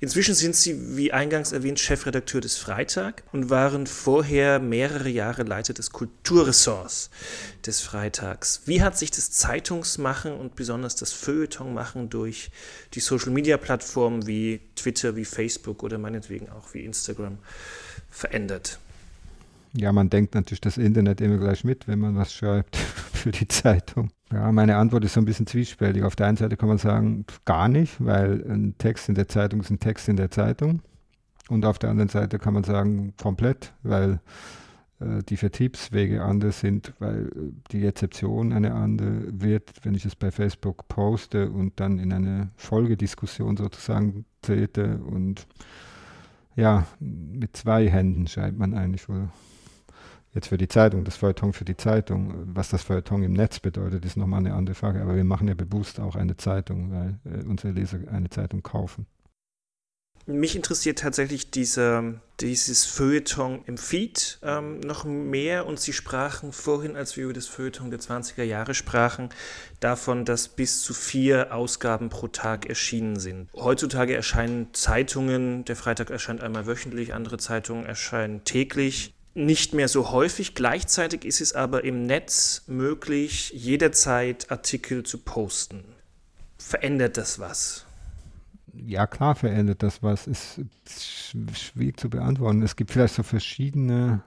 [0.00, 5.74] Inzwischen sind Sie, wie eingangs erwähnt, Chefredakteur des Freitag und waren vorher mehrere Jahre Leiter
[5.74, 7.10] des Kulturressorts
[7.66, 8.62] des Freitags.
[8.64, 12.50] Wie hat sich das Zeitungsmachen und besonders das Feuilletonmachen durch
[12.94, 17.36] die Social-Media-Plattformen wie Twitter, wie Facebook oder meinetwegen auch wie Instagram
[18.08, 18.78] verändert?
[19.74, 22.76] Ja, man denkt natürlich das Internet immer gleich mit, wenn man was schreibt
[23.12, 24.10] für die Zeitung.
[24.32, 26.02] Ja, meine Antwort ist so ein bisschen zwiespältig.
[26.02, 29.60] Auf der einen Seite kann man sagen, gar nicht, weil ein Text in der Zeitung
[29.60, 30.82] ist ein Text in der Zeitung.
[31.48, 34.20] Und auf der anderen Seite kann man sagen, komplett, weil
[35.00, 40.14] äh, die Vertriebswege anders sind, weil äh, die Rezeption eine andere wird, wenn ich es
[40.14, 45.46] bei Facebook poste und dann in eine Folgediskussion sozusagen trete und
[46.56, 49.30] ja, mit zwei Händen schreibt man eigentlich, oder
[50.34, 52.34] jetzt für die Zeitung, das Feuilleton für die Zeitung.
[52.54, 55.02] Was das Feuilleton im Netz bedeutet, ist nochmal eine andere Frage.
[55.02, 59.06] Aber wir machen ja bewusst auch eine Zeitung, weil äh, unsere Leser eine Zeitung kaufen.
[60.26, 66.94] Mich interessiert tatsächlich diese, dieses Feuilleton im Feed ähm, noch mehr und Sie sprachen vorhin,
[66.94, 69.30] als wir über das Feuilleton der 20er Jahre sprachen,
[69.80, 73.48] davon, dass bis zu vier Ausgaben pro Tag erschienen sind.
[73.54, 80.10] Heutzutage erscheinen Zeitungen, der Freitag erscheint einmal wöchentlich, andere Zeitungen erscheinen täglich nicht mehr so
[80.10, 80.54] häufig.
[80.54, 85.84] Gleichzeitig ist es aber im Netz möglich, jederzeit Artikel zu posten.
[86.58, 87.86] Verändert das was?
[88.72, 90.26] Ja, klar verändert das was.
[90.26, 90.60] Ist
[91.54, 92.62] schwierig zu beantworten.
[92.62, 94.22] Es gibt vielleicht so verschiedene,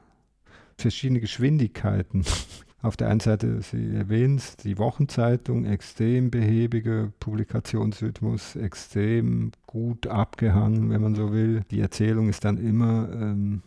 [0.78, 2.26] verschiedene Geschwindigkeiten.
[2.82, 10.90] Auf der einen Seite, Sie erwähnen es, die Wochenzeitung, extrem behäbiger Publikationsrhythmus, extrem gut abgehangen,
[10.90, 11.62] wenn man so will.
[11.72, 13.62] Die Erzählung ist dann immer ähm,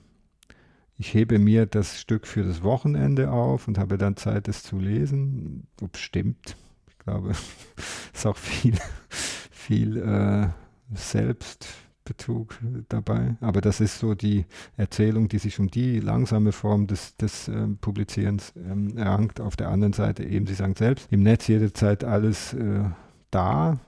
[0.99, 4.79] ich hebe mir das Stück für das Wochenende auf und habe dann Zeit, es zu
[4.79, 5.67] lesen.
[5.83, 6.57] Ob stimmt,
[6.89, 7.31] ich glaube,
[8.15, 8.77] es ist auch viel,
[9.51, 10.49] viel äh,
[10.95, 13.37] Selbstbetrug dabei.
[13.41, 17.67] Aber das ist so die Erzählung, die sich um die langsame Form des, des äh,
[17.81, 19.41] Publizierens ähm, errangt.
[19.41, 22.85] Auf der anderen Seite eben, Sie sagen selbst, im Netz jederzeit alles äh,
[23.31, 23.79] da,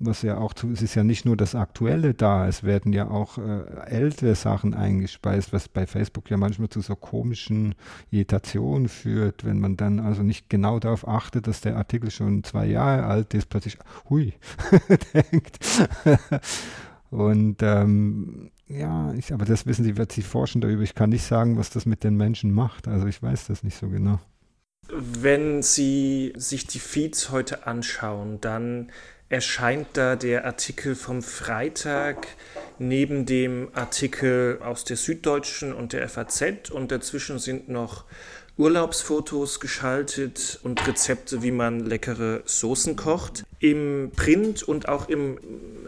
[0.00, 3.38] was ja auch, es ist ja nicht nur das Aktuelle da, es werden ja auch
[3.38, 7.74] äh, ältere Sachen eingespeist, was bei Facebook ja manchmal zu so komischen
[8.10, 12.66] Irritationen führt, wenn man dann also nicht genau darauf achtet, dass der Artikel schon zwei
[12.66, 14.32] Jahre alt ist, plötzlich, hui,
[15.14, 15.58] denkt.
[17.10, 20.82] Und ähm, ja, ich, aber das wissen Sie, wird Sie forschen darüber.
[20.82, 22.88] Ich kann nicht sagen, was das mit den Menschen macht.
[22.88, 24.20] Also ich weiß das nicht so genau.
[24.92, 28.90] Wenn Sie sich die Feeds heute anschauen, dann
[29.28, 32.26] erscheint da der Artikel vom Freitag
[32.80, 38.04] neben dem Artikel aus der Süddeutschen und der FAZ und dazwischen sind noch
[38.56, 43.44] Urlaubsfotos geschaltet und Rezepte, wie man leckere Soßen kocht.
[43.58, 45.38] Im Print und auch im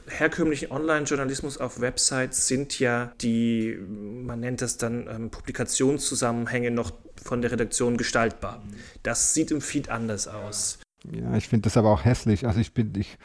[0.08, 7.42] herkömmlichen Online-Journalismus auf Websites sind ja die, man nennt das dann ähm, Publikationszusammenhänge noch von
[7.42, 8.62] der Redaktion gestaltbar.
[9.02, 10.78] Das sieht im Feed anders aus.
[11.10, 12.46] Ja, ich finde das aber auch hässlich.
[12.46, 13.18] Also ich bin, ich,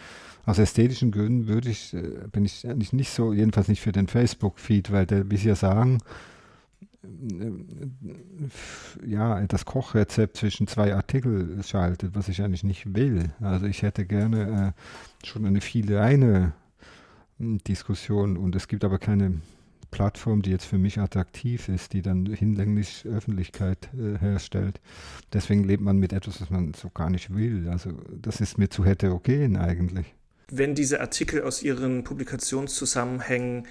[0.46, 4.08] aus ästhetischen Gründen würde ich, äh, bin ich eigentlich nicht so, jedenfalls nicht für den
[4.08, 6.00] Facebook-Feed, weil der, wie Sie ja sagen,
[9.06, 13.32] ja, das Kochrezept zwischen zwei Artikel schaltet, was ich eigentlich nicht will.
[13.42, 16.54] Also ich hätte gerne äh, schon eine viel reine
[17.38, 19.42] hm, Diskussion und es gibt aber keine
[19.92, 24.80] Plattform, die jetzt für mich attraktiv ist, die dann hinlänglich Öffentlichkeit äh, herstellt.
[25.34, 27.70] Deswegen lebt man mit etwas, was man so gar nicht will.
[27.70, 30.14] Also das ist mir zu heterogen eigentlich.
[30.50, 33.68] Wenn diese Artikel aus ihren Publikationszusammenhängen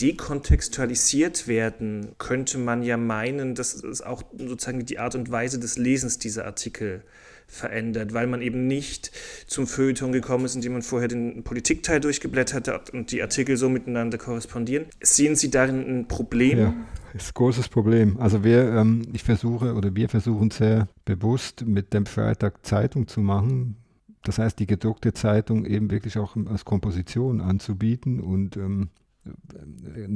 [0.00, 5.76] dekontextualisiert werden, könnte man ja meinen, dass es auch sozusagen die Art und Weise des
[5.76, 7.02] Lesens dieser Artikel
[7.50, 9.10] verändert, weil man eben nicht
[9.46, 13.68] zum Feuilleton gekommen ist, indem man vorher den Politikteil durchgeblättert hat und die Artikel so
[13.68, 14.86] miteinander korrespondieren.
[15.02, 16.58] Sehen Sie darin ein Problem?
[16.58, 16.74] Ja,
[17.12, 18.18] ist ein großes Problem.
[18.18, 23.20] Also wir, ähm, ich versuche oder wir versuchen sehr bewusst mit dem Freitag Zeitung zu
[23.20, 23.76] machen.
[24.22, 28.90] Das heißt, die gedruckte Zeitung eben wirklich auch als Komposition anzubieten und ähm,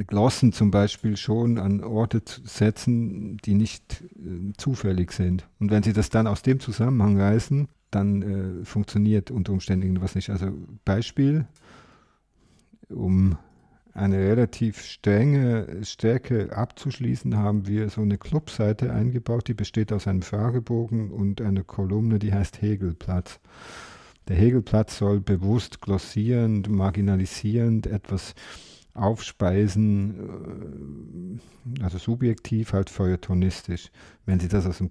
[0.07, 5.47] Glossen zum Beispiel schon an Orte zu setzen, die nicht äh, zufällig sind.
[5.59, 10.15] Und wenn Sie das dann aus dem Zusammenhang reißen, dann äh, funktioniert unter Umständen irgendwas
[10.15, 10.31] nicht.
[10.31, 10.53] Also
[10.85, 11.47] Beispiel,
[12.89, 13.37] um
[13.93, 20.23] eine relativ strenge Stärke abzuschließen, haben wir so eine Clubseite eingebaut, die besteht aus einem
[20.23, 23.39] Fragebogen und einer Kolumne, die heißt Hegelplatz.
[24.27, 28.35] Der Hegelplatz soll bewusst glossierend, marginalisierend etwas
[28.95, 31.41] aufspeisen,
[31.79, 33.91] äh, also subjektiv, halt feuilletonistisch.
[34.25, 34.91] Wenn Sie das aus dem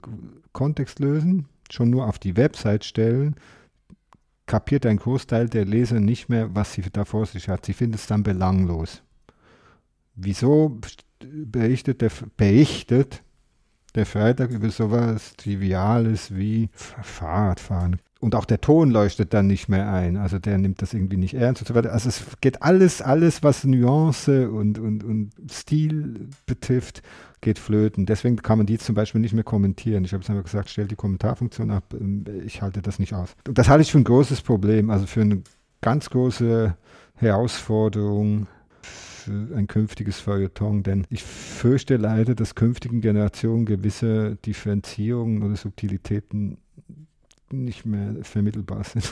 [0.51, 3.35] Kontext lösen, schon nur auf die Website stellen,
[4.45, 7.65] kapiert ein Großteil der Leser nicht mehr, was sie da vor sich hat.
[7.65, 9.01] Sie findet es dann belanglos.
[10.15, 10.79] Wieso
[11.19, 13.23] berichtet der, berichtet
[13.95, 17.99] der Freitag über sowas Triviales wie Fahrradfahren?
[18.23, 20.15] Und auch der Ton leuchtet dann nicht mehr ein.
[20.15, 21.91] Also der nimmt das irgendwie nicht ernst und so weiter.
[21.91, 27.01] Also es geht alles, alles, was Nuance und, und, und Stil betrifft,
[27.41, 28.05] geht flöten.
[28.05, 30.05] Deswegen kann man die zum Beispiel nicht mehr kommentieren.
[30.05, 31.93] Ich habe es einfach gesagt, stell die Kommentarfunktion ab.
[31.99, 33.35] Ähm, ich halte das nicht aus.
[33.43, 35.41] Das halte ich für ein großes Problem, also für eine
[35.81, 36.77] ganz große
[37.15, 38.47] Herausforderung
[39.27, 46.57] ein künftiges Feuilleton, denn ich fürchte leider, dass künftigen Generationen gewisse Differenzierungen oder Subtilitäten
[47.51, 49.11] nicht mehr vermittelbar sind.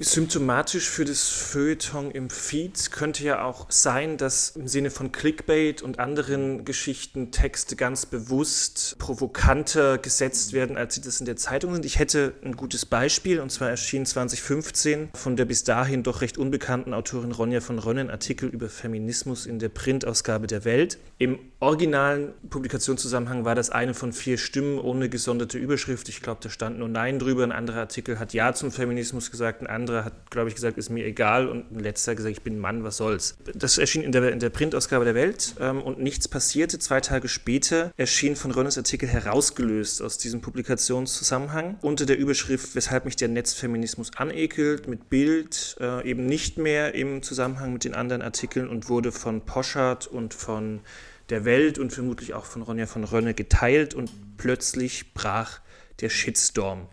[0.00, 5.82] Symptomatisch für das Feuilleton im Feed könnte ja auch sein, dass im Sinne von Clickbait
[5.82, 11.72] und anderen Geschichten Texte ganz bewusst provokanter gesetzt werden, als sie das in der Zeitung
[11.72, 11.84] sind.
[11.84, 16.38] Ich hätte ein gutes Beispiel, und zwar erschien 2015 von der bis dahin doch recht
[16.38, 20.98] unbekannten Autorin Ronja von Rönnen Artikel über Feminismus in der Printausgabe der Welt.
[21.18, 26.08] Im originalen Publikationszusammenhang war das eine von vier Stimmen ohne gesonderte Überschrift.
[26.08, 27.42] Ich glaube, da stand nur Nein drüber.
[27.42, 30.78] Ein anderer Artikel hat Ja zum Feminismus gesagt, ein anderer anderer hat, glaube ich, gesagt,
[30.78, 33.36] ist mir egal und ein letzter gesagt, ich bin Mann, was soll's.
[33.54, 36.78] Das erschien in der, in der Printausgabe der Welt ähm, und nichts passierte.
[36.78, 43.04] Zwei Tage später erschien von Rönners Artikel herausgelöst aus diesem Publikationszusammenhang unter der Überschrift, weshalb
[43.04, 48.22] mich der Netzfeminismus anekelt, mit Bild, äh, eben nicht mehr im Zusammenhang mit den anderen
[48.22, 50.80] Artikeln und wurde von Poschardt und von
[51.30, 55.60] der Welt und vermutlich auch von Ronja von Rönne geteilt und plötzlich brach
[56.00, 56.88] der Shitstorm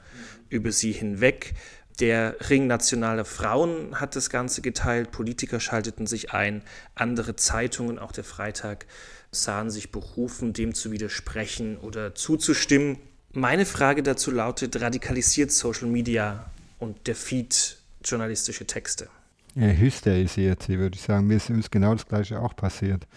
[0.50, 1.54] über sie hinweg.
[2.00, 6.62] Der Ring nationaler Frauen hat das Ganze geteilt, Politiker schalteten sich ein,
[6.94, 8.86] andere Zeitungen, auch der Freitag,
[9.32, 12.98] sahen sich berufen, dem zu widersprechen oder zuzustimmen.
[13.32, 19.10] Meine Frage dazu lautet, radikalisiert Social Media und der Feed journalistische Texte?
[19.56, 21.28] Ja, hysterisiert sie, würde ich sagen.
[21.28, 23.08] Mir ist uns genau das Gleiche auch passiert.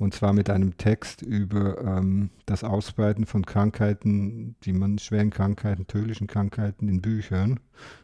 [0.00, 5.86] Und zwar mit einem Text über ähm, das Ausbreiten von Krankheiten, die man schweren Krankheiten,
[5.86, 7.60] tödlichen Krankheiten in Büchern.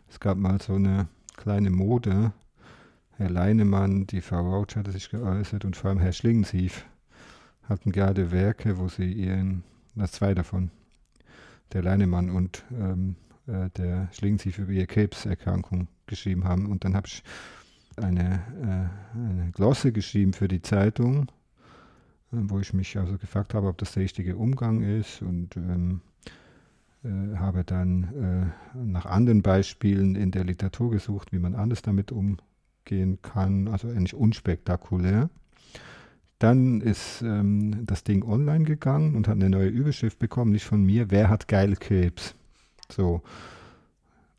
[0.06, 2.34] Es gab mal so eine kleine Mode.
[3.12, 6.84] Herr Leinemann, die Frau Roach hatte sich geäußert und vor allem Herr Schlingensief
[7.62, 10.70] hatten gerade Werke, wo sie ihren, das zwei davon,
[11.72, 16.66] der Leinemann und ähm, äh, der Schlingensief über ihre Krebserkrankung geschrieben haben.
[16.66, 17.22] Und dann habe ich
[17.96, 21.32] eine, äh, eine Glosse geschrieben für die Zeitung,
[22.30, 26.00] wo ich mich also gefragt habe, ob das der richtige Umgang ist und ähm,
[27.04, 32.12] äh, habe dann äh, nach anderen Beispielen in der Literatur gesucht, wie man anders damit
[32.12, 35.30] umgehen kann, also eigentlich unspektakulär.
[36.38, 40.82] Dann ist ähm, das Ding online gegangen und hat eine neue Überschrift bekommen, nicht von
[40.82, 42.34] mir, wer hat geile Krebs?
[42.90, 43.22] So.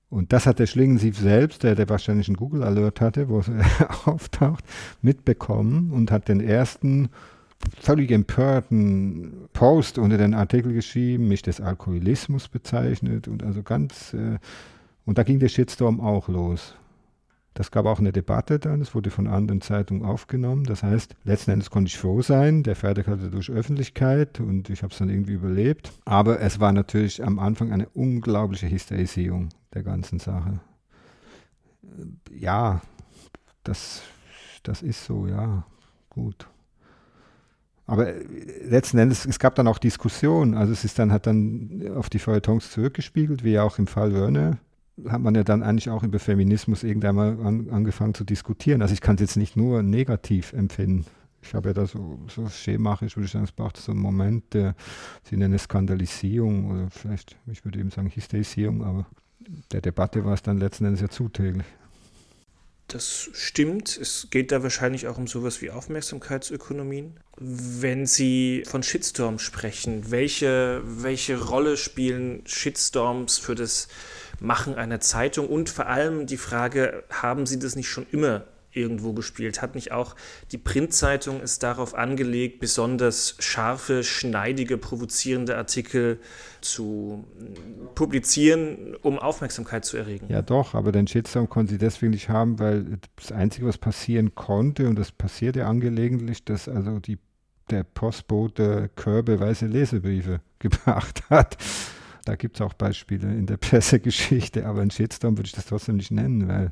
[0.10, 3.50] Und das hat der Schlingensief selbst, der, der wahrscheinlich einen Google Alert hatte, wo es
[4.06, 4.63] auftaucht,
[5.02, 7.10] mitbekommen und hat den ersten
[7.79, 14.39] völlig empörten Post unter den Artikel geschrieben, mich des Alkoholismus bezeichnet und also ganz, äh,
[15.05, 16.75] und da ging der Shitstorm auch los.
[17.57, 20.65] Das gab auch eine Debatte dann, es wurde von anderen Zeitungen aufgenommen.
[20.65, 22.61] Das heißt, letzten Endes konnte ich froh sein.
[22.61, 25.91] Der Freitag hatte durch Öffentlichkeit und ich habe es dann irgendwie überlebt.
[26.05, 30.59] Aber es war natürlich am Anfang eine unglaubliche Hysterisierung der ganzen Sache.
[32.31, 32.81] Ja,
[33.63, 34.03] das,
[34.61, 35.65] das ist so, ja,
[36.11, 36.47] gut.
[37.88, 38.23] Aber äh,
[38.67, 40.54] letzten Endes, es gab dann auch Diskussionen.
[40.54, 44.13] Also es ist dann, hat dann auf die Feuilletons zurückgespiegelt, wie ja auch im Fall
[44.13, 44.60] Wörne,
[45.08, 48.82] hat man ja dann eigentlich auch über Feminismus irgendwann mal an, angefangen zu diskutieren.
[48.82, 51.06] Also ich kann es jetzt nicht nur negativ empfinden.
[51.41, 54.54] Ich habe ja da so, so schemachisch, würde ich sagen, es braucht so einen Moment
[54.54, 54.76] der,
[55.23, 59.06] sie nennen es Skandalisierung oder vielleicht, ich würde eben sagen Hysterisierung, aber
[59.71, 61.65] der Debatte war es dann letzten Endes ja zuträglich.
[62.88, 63.97] Das stimmt.
[63.97, 67.19] Es geht da wahrscheinlich auch um sowas wie Aufmerksamkeitsökonomien.
[67.36, 73.89] Wenn Sie von Shitstorms sprechen, welche, welche Rolle spielen Shitstorms für das
[74.39, 75.47] Machen einer Zeitung?
[75.47, 78.45] Und vor allem die Frage, haben Sie das nicht schon immer
[78.77, 79.61] irgendwo gespielt.
[79.61, 80.15] Hat nicht auch
[80.51, 86.19] die Printzeitung ist darauf angelegt, besonders scharfe, schneidige, provozierende Artikel
[86.61, 87.25] zu
[87.95, 90.27] publizieren, um Aufmerksamkeit zu erregen?
[90.29, 94.35] Ja, doch, aber den Shitstorm konnten sie deswegen nicht haben, weil das Einzige, was passieren
[94.35, 97.17] konnte, und das passierte angelegentlich, dass also die,
[97.69, 101.57] der Postbote Körbe weiße Lesebriefe gebracht hat.
[102.25, 105.97] Da gibt es auch Beispiele in der Pressegeschichte, aber ein Shitstorm würde ich das trotzdem
[105.97, 106.71] nicht nennen, weil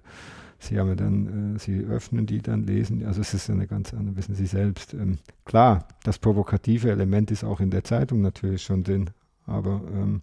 [0.59, 3.05] Sie haben dann, äh, Sie öffnen die, dann lesen.
[3.05, 4.93] Also es ist eine ganz andere, wissen Sie selbst.
[4.93, 9.09] Ähm, klar, das provokative Element ist auch in der Zeitung natürlich schon drin,
[9.45, 10.21] aber ähm,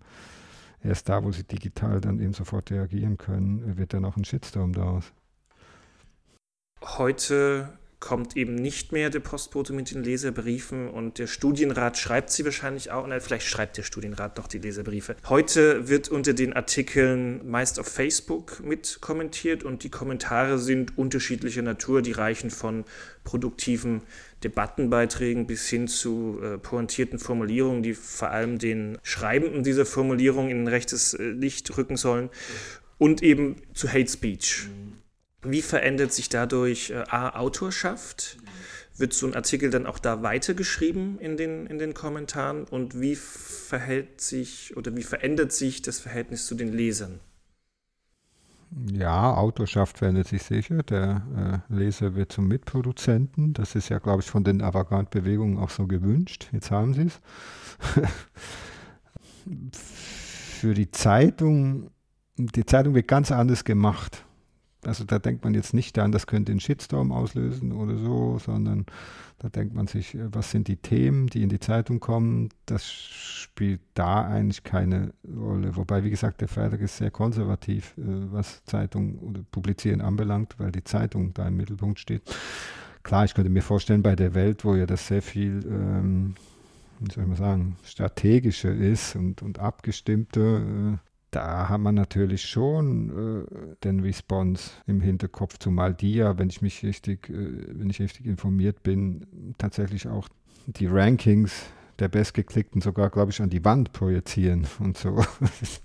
[0.82, 4.72] erst da, wo Sie digital dann eben sofort reagieren können, wird dann auch ein Shitstorm
[4.72, 5.12] daraus.
[6.82, 12.44] Heute kommt eben nicht mehr der Postbote mit den Leserbriefen und der Studienrat schreibt sie
[12.44, 13.06] wahrscheinlich auch.
[13.06, 15.14] Na, vielleicht schreibt der Studienrat doch die Leserbriefe.
[15.28, 21.62] Heute wird unter den Artikeln meist auf Facebook mit kommentiert und die Kommentare sind unterschiedlicher
[21.62, 22.02] Natur.
[22.02, 22.84] Die reichen von
[23.22, 24.02] produktiven
[24.42, 30.64] Debattenbeiträgen bis hin zu äh, pointierten Formulierungen, die vor allem den Schreibenden dieser Formulierung in
[30.64, 32.30] ein rechtes äh, Licht rücken sollen
[32.98, 34.66] und eben zu Hate Speech.
[34.66, 35.01] Mhm
[35.42, 38.38] wie verändert sich dadurch äh, A, Autorschaft?
[38.96, 42.64] Wird so ein Artikel dann auch da weitergeschrieben in den, in den Kommentaren?
[42.64, 47.20] Und wie verhält sich oder wie verändert sich das Verhältnis zu den Lesern?
[48.90, 50.82] Ja, Autorschaft verändert sich sicher.
[50.82, 53.52] Der äh, Leser wird zum Mitproduzenten.
[53.52, 56.48] Das ist ja, glaube ich, von den Avantgarde-Bewegungen auch so gewünscht.
[56.52, 57.20] Jetzt haben sie es.
[60.60, 61.90] Für die Zeitung,
[62.36, 64.24] die Zeitung wird ganz anders gemacht.
[64.84, 68.86] Also da denkt man jetzt nicht an, das könnte einen Shitstorm auslösen oder so, sondern
[69.38, 72.48] da denkt man sich, äh, was sind die Themen, die in die Zeitung kommen?
[72.66, 75.76] Das spielt da eigentlich keine Rolle.
[75.76, 80.72] Wobei, wie gesagt, der Freitag ist sehr konservativ, äh, was Zeitung oder Publizieren anbelangt, weil
[80.72, 82.22] die Zeitung da im Mittelpunkt steht.
[83.04, 86.34] Klar, ich könnte mir vorstellen, bei der Welt, wo ja das sehr viel, ähm,
[87.00, 90.98] wie soll ich mal sagen, strategischer ist und, und abgestimmter, äh,
[91.32, 96.62] da hat man natürlich schon äh, den Response im Hinterkopf, zumal die ja, wenn ich
[96.62, 100.28] mich richtig, äh, wenn ich richtig informiert bin, tatsächlich auch
[100.66, 101.64] die Rankings
[102.02, 105.24] der bestgeklickten sogar, glaube ich, an die Wand projizieren und so.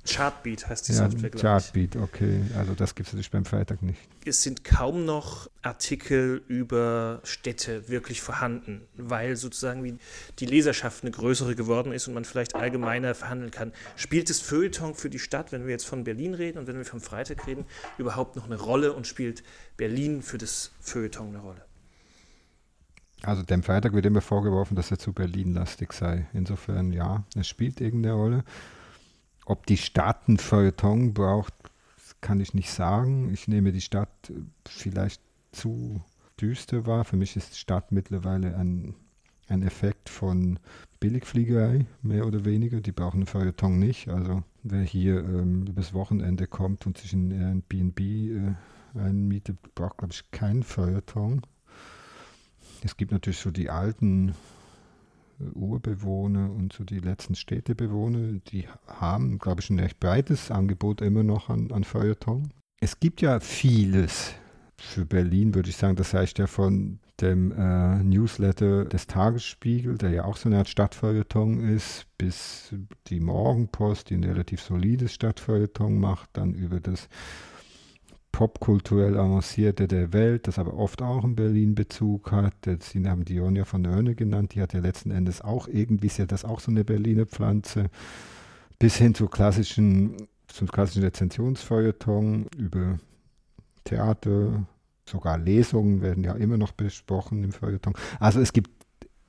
[0.09, 2.41] Chartbeat heißt die ja, Software, Chartbeat, okay.
[2.57, 3.99] Also das gibt es natürlich beim Freitag nicht.
[4.25, 9.99] Es sind kaum noch Artikel über Städte wirklich vorhanden, weil sozusagen wie
[10.39, 13.71] die Leserschaft eine größere geworden ist und man vielleicht allgemeiner verhandeln kann.
[13.95, 16.85] Spielt das Feuilleton für die Stadt, wenn wir jetzt von Berlin reden und wenn wir
[16.85, 17.65] vom Freitag reden,
[17.99, 19.43] überhaupt noch eine Rolle und spielt
[19.77, 21.66] Berlin für das Feuilleton eine Rolle?
[23.23, 26.27] Also dem Freitag wird immer vorgeworfen, dass er zu Berlin-lastig sei.
[26.33, 28.43] Insofern ja, es spielt irgendeine Rolle.
[29.45, 31.53] Ob die Stadt ein Feuilleton braucht,
[32.21, 33.31] kann ich nicht sagen.
[33.33, 34.31] Ich nehme die Stadt
[34.67, 36.01] vielleicht zu
[36.39, 37.05] düster wahr.
[37.05, 38.93] Für mich ist die Stadt mittlerweile ein,
[39.47, 40.59] ein Effekt von
[40.99, 42.81] Billigfliegerei, mehr oder weniger.
[42.81, 44.09] Die brauchen ein Feuilleton nicht.
[44.09, 48.55] Also wer hier ähm, übers Wochenende kommt und sich in Airbnb äh,
[48.99, 51.41] einmietet, braucht, glaube ich, kein Feuilleton.
[52.83, 54.29] Es gibt natürlich so die alten
[55.39, 61.01] äh, Urbewohner und so die letzten Städtebewohner, die haben, glaube ich, ein recht breites Angebot
[61.01, 62.53] immer noch an, an Feuilleton.
[62.79, 64.33] Es gibt ja vieles.
[64.79, 70.11] Für Berlin würde ich sagen, das heißt ja von dem äh, Newsletter des Tagesspiegel, der
[70.11, 72.75] ja auch so eine Art Stadtfeuilleton ist, bis
[73.07, 77.09] die Morgenpost, die ein relativ solides Stadtfeuilleton macht, dann über das
[78.37, 82.53] popkulturell avancierte der Welt, das aber oft auch in Berlin Bezug hat.
[82.81, 86.27] Sie haben Dionia von Örne genannt, die hat ja letzten Endes auch irgendwie, ist ja
[86.27, 87.89] das auch so eine Berliner Pflanze,
[88.77, 90.17] bis hin zu klassischen,
[90.49, 92.99] zum klassischen Rezensionsfeuilleton über
[93.85, 94.67] Theater,
[95.09, 97.95] sogar Lesungen werden ja immer noch besprochen im Feuilleton.
[98.19, 98.69] Also es gibt,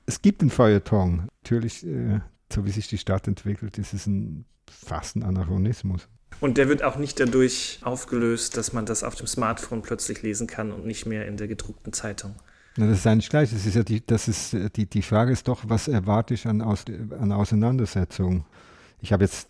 [0.05, 1.29] es gibt ein Feuilleton.
[1.41, 2.19] Natürlich, äh,
[2.53, 6.07] so wie sich die Stadt entwickelt, ist es ein, fast ein Anachronismus.
[6.39, 10.47] Und der wird auch nicht dadurch aufgelöst, dass man das auf dem Smartphone plötzlich lesen
[10.47, 12.35] kann und nicht mehr in der gedruckten Zeitung.
[12.77, 13.51] Na, das ist eigentlich gleich.
[13.51, 16.45] Das ist ja die, das ist, äh, die, die Frage ist doch, was erwarte ich
[16.47, 16.85] an, Aus,
[17.19, 18.45] an Auseinandersetzung?
[19.01, 19.49] Ich habe jetzt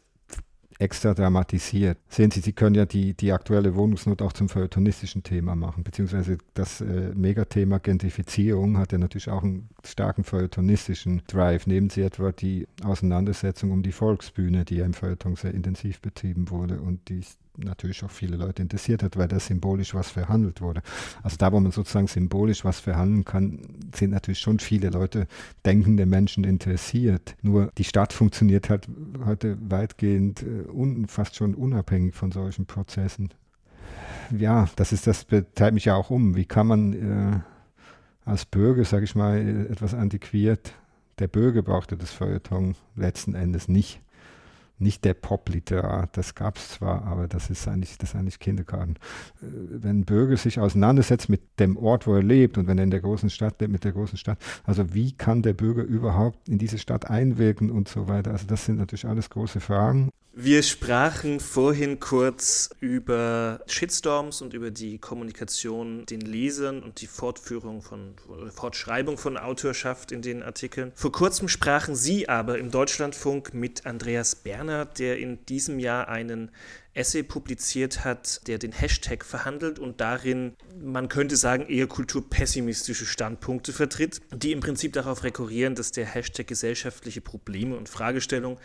[0.79, 1.97] extra dramatisiert.
[2.07, 6.37] Sehen Sie, Sie können ja die, die aktuelle Wohnungsnot auch zum feuilletonistischen Thema machen, beziehungsweise
[6.53, 11.67] das äh, Megathema Gentrifizierung hat ja natürlich auch einen starken feuilletonistischen Drive.
[11.67, 16.49] Nehmen Sie etwa die Auseinandersetzung um die Volksbühne, die ja im Feuilleton sehr intensiv betrieben
[16.49, 17.23] wurde und die
[17.57, 20.81] natürlich auch viele Leute interessiert hat, weil da symbolisch was verhandelt wurde.
[21.23, 23.59] Also da, wo man sozusagen symbolisch was verhandeln kann,
[23.93, 25.27] sind natürlich schon viele Leute,
[25.65, 27.35] denkende Menschen interessiert.
[27.41, 28.87] Nur die Stadt funktioniert halt
[29.25, 33.29] heute weitgehend äh, un, fast schon unabhängig von solchen Prozessen.
[34.37, 36.35] ja, das ist das treibt mich ja auch um.
[36.35, 37.39] Wie kann man äh,
[38.25, 40.73] als Bürger, sage ich mal, etwas antiquiert,
[41.19, 43.99] der Bürger brauchte das Feuilleton letzten Endes nicht
[44.79, 48.95] nicht der Popliterat, das gab es zwar, aber das ist eigentlich, das ist eigentlich Kindergarten.
[49.41, 49.45] Äh,
[49.81, 52.91] wenn ein Bürger sich auseinandersetzt mit dem Ort, wo er lebt und wenn er in
[52.91, 56.57] der großen Stadt lebt, mit der großen Stadt, also wie kann der Bürger überhaupt in
[56.57, 60.09] diese Stadt einwirken und so weiter, also das sind natürlich alles große Fragen.
[60.31, 67.81] Wir sprachen vorhin kurz über Shitstorms und über die Kommunikation den Lesern und die Fortführung
[67.81, 68.13] von
[68.55, 70.91] Fortschreibung von Autorschaft in den Artikeln.
[70.93, 76.51] Vor kurzem sprachen Sie aber im Deutschlandfunk mit Andreas Berner, der in diesem Jahr einen
[76.93, 83.73] Essay publiziert hat, der den Hashtag verhandelt und darin, man könnte sagen, eher kulturpessimistische Standpunkte
[83.73, 88.59] vertritt, die im Prinzip darauf rekurrieren, dass der Hashtag gesellschaftliche Probleme und Fragestellungen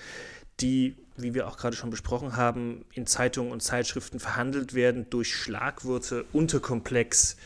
[0.60, 5.34] die, wie wir auch gerade schon besprochen haben, in Zeitungen und Zeitschriften verhandelt werden, durch
[5.34, 7.36] Schlagworte unterkomplex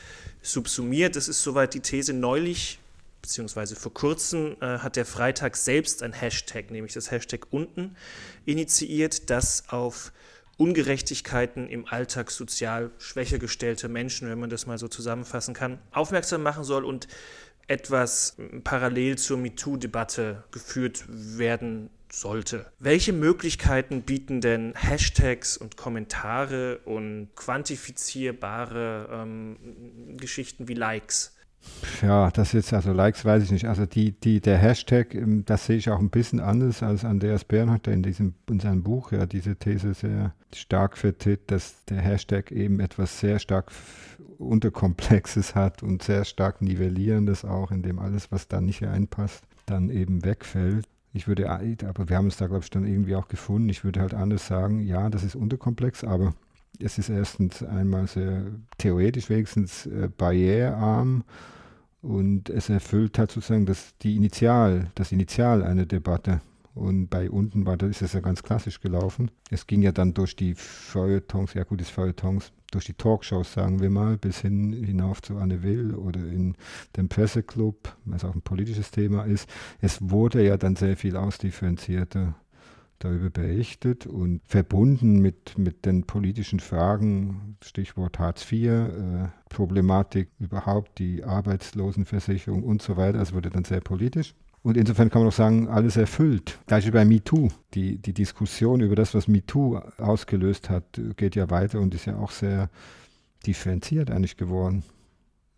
[0.43, 1.17] subsumiert.
[1.17, 2.13] Das ist soweit die These.
[2.13, 2.79] Neulich,
[3.23, 7.97] beziehungsweise vor kurzem, äh, hat der Freitag selbst ein Hashtag, nämlich das Hashtag unten,
[8.45, 10.13] initiiert, das auf
[10.57, 16.43] Ungerechtigkeiten im Alltag sozial schwächer gestellter Menschen, wenn man das mal so zusammenfassen kann, aufmerksam
[16.43, 17.07] machen soll und
[17.69, 22.67] etwas parallel zur MeToo-Debatte geführt werden sollte.
[22.79, 31.35] Welche Möglichkeiten bieten denn Hashtags und Kommentare und quantifizierbare ähm, Geschichten wie Likes?
[32.03, 33.67] Ja, das jetzt, also Likes weiß ich nicht.
[33.67, 37.45] Also die, die, der Hashtag, ähm, das sehe ich auch ein bisschen anders als Andreas
[37.45, 42.01] Bernhardt, der in, diesem, in seinem Buch ja diese These sehr stark vertritt, dass der
[42.01, 43.73] Hashtag eben etwas sehr stark
[44.39, 49.91] Unterkomplexes hat und sehr stark Nivellierendes auch, in dem alles, was da nicht reinpasst, dann
[49.91, 50.87] eben wegfällt.
[51.13, 53.69] Ich würde, aber wir haben es da, glaube ich, dann irgendwie auch gefunden.
[53.69, 56.35] Ich würde halt anders sagen, ja, das ist unterkomplex, aber
[56.81, 58.45] es ist erstens einmal sehr
[58.77, 61.25] theoretisch wenigstens äh, barrierearm
[62.03, 66.41] und es erfüllt halt sozusagen das, die Initial, das Initial einer Debatte.
[66.79, 69.31] Und bei unten war das ist es ja ganz klassisch gelaufen.
[69.51, 73.81] Es ging ja dann durch die Feuilletons, ja gut, das Feuilletons, durch die Talkshows, sagen
[73.81, 76.55] wir mal, bis hin hinauf zu Anne Will oder in
[76.97, 79.49] dem Presseclub, was auch ein politisches Thema ist.
[79.81, 82.35] Es wurde ja dann sehr viel ausdifferenzierter
[82.99, 90.99] darüber berichtet und verbunden mit, mit den politischen Fragen, Stichwort Hartz IV, äh, Problematik überhaupt,
[90.99, 93.21] die Arbeitslosenversicherung und so weiter.
[93.21, 94.35] Es wurde dann sehr politisch.
[94.69, 96.59] Und insofern kann man auch sagen, alles erfüllt.
[96.67, 97.49] Gleich wie bei MeToo.
[97.73, 102.19] Die, die Diskussion über das, was MeToo ausgelöst hat, geht ja weiter und ist ja
[102.19, 102.69] auch sehr
[103.47, 104.83] differenziert eigentlich geworden.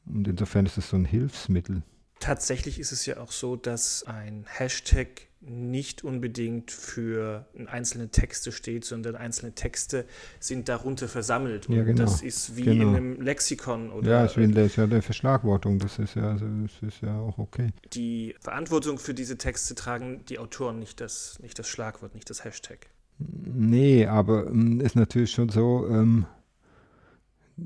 [0.07, 1.83] Und insofern ist es so ein Hilfsmittel.
[2.21, 8.85] Tatsächlich ist es ja auch so, dass ein Hashtag nicht unbedingt für einzelne Texte steht,
[8.85, 10.05] sondern einzelne Texte
[10.39, 11.69] sind darunter versammelt.
[11.69, 12.03] Und ja, genau.
[12.03, 12.91] das ist wie genau.
[12.91, 13.91] in einem Lexikon.
[13.91, 16.83] Oder ja, es ist wie in der, ja der Verschlagwortung, das ist ja, also, das
[16.83, 17.71] ist ja auch okay.
[17.95, 22.45] Die Verantwortung für diese Texte tragen die Autoren, nicht das, nicht das Schlagwort, nicht das
[22.45, 22.91] Hashtag.
[23.19, 26.27] Nee, aber ähm, ist natürlich schon so, ähm,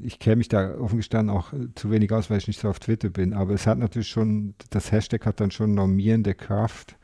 [0.03, 2.79] ich kenne mich da offen gestanden auch zu wenig aus, weil ich nicht so auf
[2.79, 7.04] Twitter bin, aber es hat natürlich schon, das Hashtag hat dann schon normierende Kraft äh,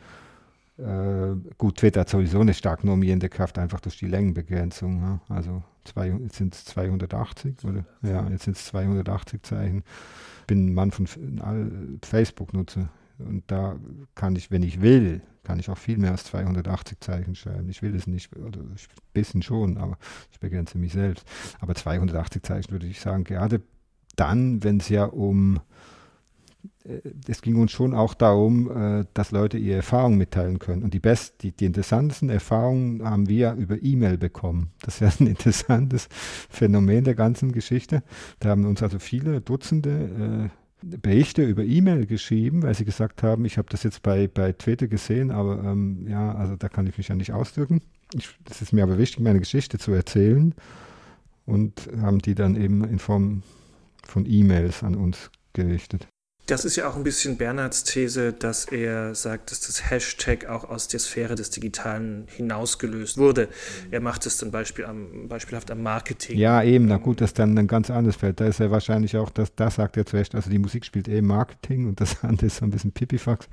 [1.59, 5.01] gut, Twitter hat sowieso eine stark normierende Kraft, einfach durch die Längenbegrenzung.
[5.01, 5.21] Ja?
[5.29, 7.85] Also zwei, jetzt sind es 280 oder?
[8.03, 9.83] Ja, jetzt sind es 280 Zeichen.
[10.41, 11.07] Ich bin ein Mann von
[12.03, 13.77] Facebook nutze und da
[14.15, 17.69] kann ich, wenn ich will, kann ich auch viel mehr als 280 Zeichen schreiben.
[17.69, 18.77] Ich will es nicht, oder ein
[19.13, 19.99] bisschen schon, aber
[20.33, 21.27] ich begrenze mich selbst.
[21.61, 23.63] Aber 280 Zeichen würde ich sagen, gerade
[24.17, 25.61] dann, wenn es ja um äh,
[27.29, 30.83] es ging uns schon auch darum, äh, dass Leute ihre Erfahrungen mitteilen können.
[30.83, 34.71] Und die, best, die, die interessantesten Erfahrungen haben wir über E-Mail bekommen.
[34.83, 38.03] Das ist ein interessantes Phänomen der ganzen Geschichte.
[38.39, 43.45] Da haben uns also viele Dutzende äh, Berichte über E-Mail geschrieben, weil sie gesagt haben,
[43.45, 46.97] ich habe das jetzt bei, bei Twitter gesehen, aber ähm, ja, also da kann ich
[46.97, 47.83] mich ja nicht ausdrücken.
[48.49, 50.55] Es ist mir aber wichtig, meine Geschichte zu erzählen.
[51.45, 53.43] Und haben die dann eben in Form
[54.05, 56.07] von E-Mails an uns gerichtet.
[56.51, 60.69] Das ist ja auch ein bisschen Bernhards These, dass er sagt, dass das Hashtag auch
[60.69, 63.49] aus der Sphäre des Digitalen hinausgelöst wurde.
[63.93, 66.37] Er macht es dann Beispiel am, beispielhaft am Marketing.
[66.37, 68.41] Ja, eben, na gut, das ist dann ein ganz anderes Feld.
[68.41, 71.23] Da ist er wahrscheinlich auch, das, da sagt er zuerst, also die Musik spielt eh
[71.23, 73.49] Marketing und das andere ist so ein bisschen Pipifax.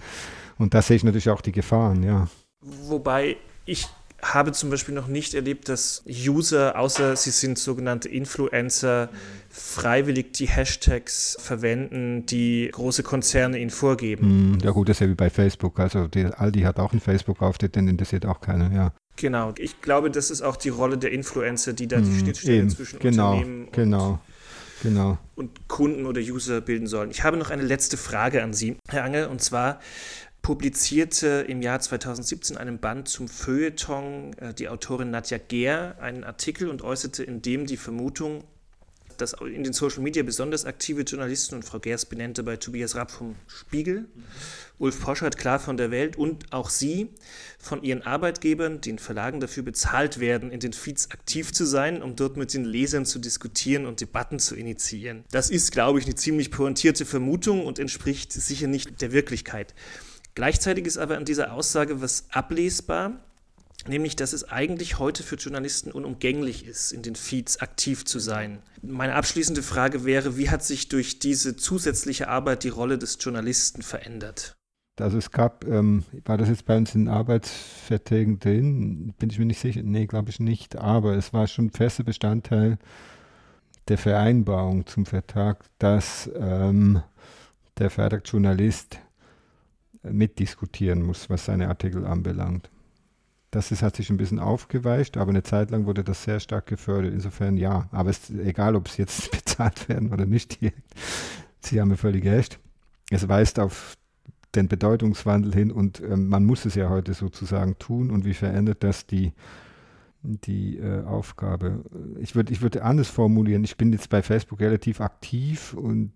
[0.57, 2.27] Und da sehe ich natürlich auch die Gefahren, ja.
[2.61, 3.37] Wobei
[3.67, 3.85] ich
[4.21, 9.09] habe zum Beispiel noch nicht erlebt, dass User, außer sie sind sogenannte Influencer,
[9.49, 14.53] freiwillig die Hashtags verwenden, die große Konzerne ihnen vorgeben.
[14.53, 15.79] Hm, ja gut, das ist ja wie bei Facebook.
[15.79, 18.91] Also die Aldi hat auch einen Facebook-Auftritt, den interessiert auch keiner, ja.
[19.17, 19.53] Genau.
[19.57, 22.69] Ich glaube, das ist auch die Rolle der Influencer, die da die hm, Schnittstelle eben,
[22.69, 24.19] zwischen genau, Unternehmen genau.
[24.83, 25.17] genau.
[25.35, 27.09] und Kunden oder User bilden sollen.
[27.09, 29.79] Ich habe noch eine letzte Frage an Sie, Herr Angel, und zwar
[30.47, 36.69] publizierte im Jahr 2017 einen Band zum Feuilleton äh, die Autorin Nadja Gehr einen Artikel
[36.69, 38.45] und äußerte in dem die Vermutung,
[39.17, 43.11] dass in den Social Media besonders aktive Journalisten und Frau Gers benennte bei Tobias Rapp
[43.11, 44.23] vom Spiegel, mhm.
[44.77, 47.09] Ulf Poschert klar von der Welt und auch sie
[47.59, 52.15] von ihren Arbeitgebern, den Verlagen dafür bezahlt werden, in den Feeds aktiv zu sein, um
[52.15, 55.25] dort mit den Lesern zu diskutieren und Debatten zu initiieren.
[55.29, 59.73] Das ist, glaube ich, eine ziemlich pointierte Vermutung und entspricht sicher nicht der Wirklichkeit.
[60.37, 63.13] Gleichzeitig ist aber an dieser Aussage was ablesbar,
[63.87, 68.59] nämlich dass es eigentlich heute für Journalisten unumgänglich ist, in den Feeds aktiv zu sein.
[68.83, 73.81] Meine abschließende Frage wäre, wie hat sich durch diese zusätzliche Arbeit die Rolle des Journalisten
[73.81, 74.55] verändert?
[74.99, 79.15] Also es gab, ähm, war das jetzt bei uns in Arbeitsverträgen drin?
[79.17, 79.81] Bin ich mir nicht sicher.
[79.81, 80.75] Nee, glaube ich nicht.
[80.75, 82.77] Aber es war schon fester Bestandteil
[83.87, 87.01] der Vereinbarung zum Vertrag, dass ähm,
[87.79, 88.99] der Vertragsjournalist
[90.03, 92.69] mitdiskutieren muss, was seine Artikel anbelangt.
[93.51, 96.65] Das ist, hat sich ein bisschen aufgeweicht, aber eine Zeit lang wurde das sehr stark
[96.65, 97.13] gefördert.
[97.13, 97.87] Insofern ja.
[97.91, 100.59] Aber es ist egal, ob es jetzt bezahlt werden oder nicht.
[101.61, 102.59] Sie haben mir völlig recht.
[103.09, 103.95] Es weist auf
[104.55, 108.11] den Bedeutungswandel hin und ähm, man muss es ja heute sozusagen tun.
[108.11, 109.33] Und wie verändert das die,
[110.23, 111.85] die äh, Aufgabe?
[112.19, 113.63] Ich würde ich würd anders formulieren.
[113.63, 116.11] Ich bin jetzt bei Facebook relativ aktiv und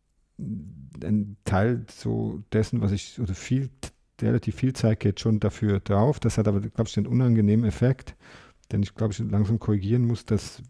[1.03, 3.69] ein Teil so dessen, was ich, oder viel
[4.21, 6.19] relativ viel Zeit geht schon dafür drauf.
[6.19, 8.15] Das hat aber, glaube ich, den unangenehmen Effekt,
[8.71, 10.61] den ich, glaube ich, langsam korrigieren muss, dass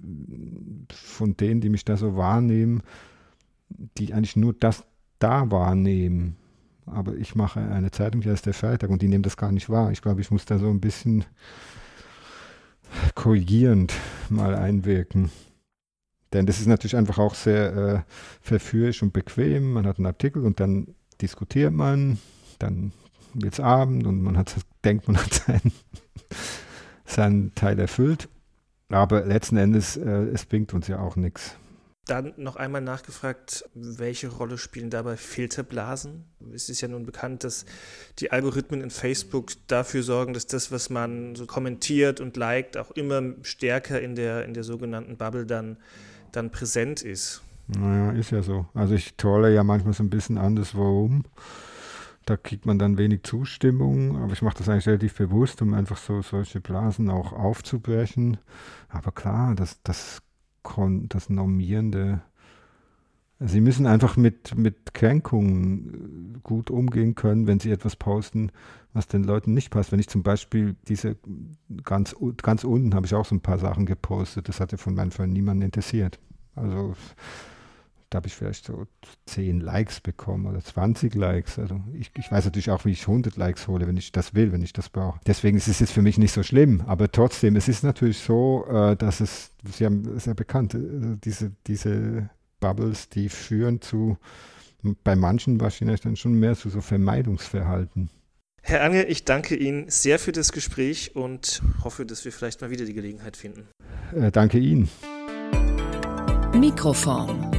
[0.90, 2.82] von denen, die mich da so wahrnehmen,
[3.98, 4.86] die eigentlich nur das
[5.20, 6.38] da wahrnehmen.
[6.86, 9.70] Aber ich mache eine Zeitung, die heißt der Freitag und die nehmen das gar nicht
[9.70, 9.92] wahr.
[9.92, 11.26] Ich glaube, ich muss da so ein bisschen
[13.16, 13.94] korrigierend
[14.30, 15.30] mal einwirken.
[16.34, 18.00] Denn das ist natürlich einfach auch sehr äh,
[18.42, 19.74] verführerisch und bequem.
[19.74, 22.20] Man hat einen Artikel und dann diskutiert man,
[22.60, 22.94] dann
[23.34, 25.72] wird es Abend und man hat, denkt, man hat seinen,
[27.06, 28.30] seinen Teil erfüllt.
[28.90, 31.56] Aber letzten Endes, äh, es bringt uns ja auch nichts.
[32.08, 36.26] Dann noch einmal nachgefragt, welche Rolle spielen dabei Filterblasen?
[36.54, 37.66] Es ist ja nun bekannt, dass
[38.20, 42.92] die Algorithmen in Facebook dafür sorgen, dass das, was man so kommentiert und liked, auch
[42.92, 45.78] immer stärker in der, in der sogenannten Bubble dann,
[46.32, 47.42] dann präsent ist.
[47.68, 48.66] Naja, ist ja so.
[48.74, 51.24] Also ich tolle ja manchmal so ein bisschen anders, warum.
[52.26, 55.98] Da kriegt man dann wenig Zustimmung, aber ich mache das eigentlich relativ bewusst, um einfach
[55.98, 58.38] so solche Blasen auch aufzubrechen.
[58.90, 60.22] Aber klar, das, das,
[60.64, 62.22] das normierende,
[63.44, 68.52] Sie müssen einfach mit, mit Kränkungen äh, gut umgehen können, wenn sie etwas posten,
[68.94, 69.92] was den Leuten nicht passt.
[69.92, 71.18] Wenn ich zum Beispiel diese
[71.84, 75.12] ganz, ganz unten habe ich auch so ein paar Sachen gepostet, das hatte von meinen
[75.12, 76.20] Freunden niemanden interessiert.
[76.56, 76.94] Also
[78.12, 78.86] da habe ich vielleicht so
[79.26, 81.58] 10 Likes bekommen oder 20 Likes.
[81.58, 84.52] Also ich, ich, weiß natürlich auch, wie ich 100 Likes hole, wenn ich das will,
[84.52, 85.20] wenn ich das brauche.
[85.26, 86.84] Deswegen ist es jetzt für mich nicht so schlimm.
[86.88, 91.54] Aber trotzdem, es ist natürlich so, äh, dass es, Sie haben ja bekannt, äh, diese,
[91.68, 92.30] diese
[92.62, 94.18] Bubbles, die führen zu,
[95.04, 98.10] bei manchen wahrscheinlich dann schon mehr zu so Vermeidungsverhalten.
[98.64, 102.70] Herr Ange, ich danke Ihnen sehr für das Gespräch und hoffe, dass wir vielleicht mal
[102.70, 103.68] wieder die Gelegenheit finden.
[104.16, 104.88] Äh, danke Ihnen.
[106.54, 107.52] Mikroform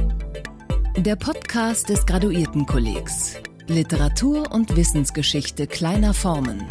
[0.97, 3.35] der Podcast des Graduiertenkollegs.
[3.67, 6.65] Literatur und Wissensgeschichte kleiner Formen.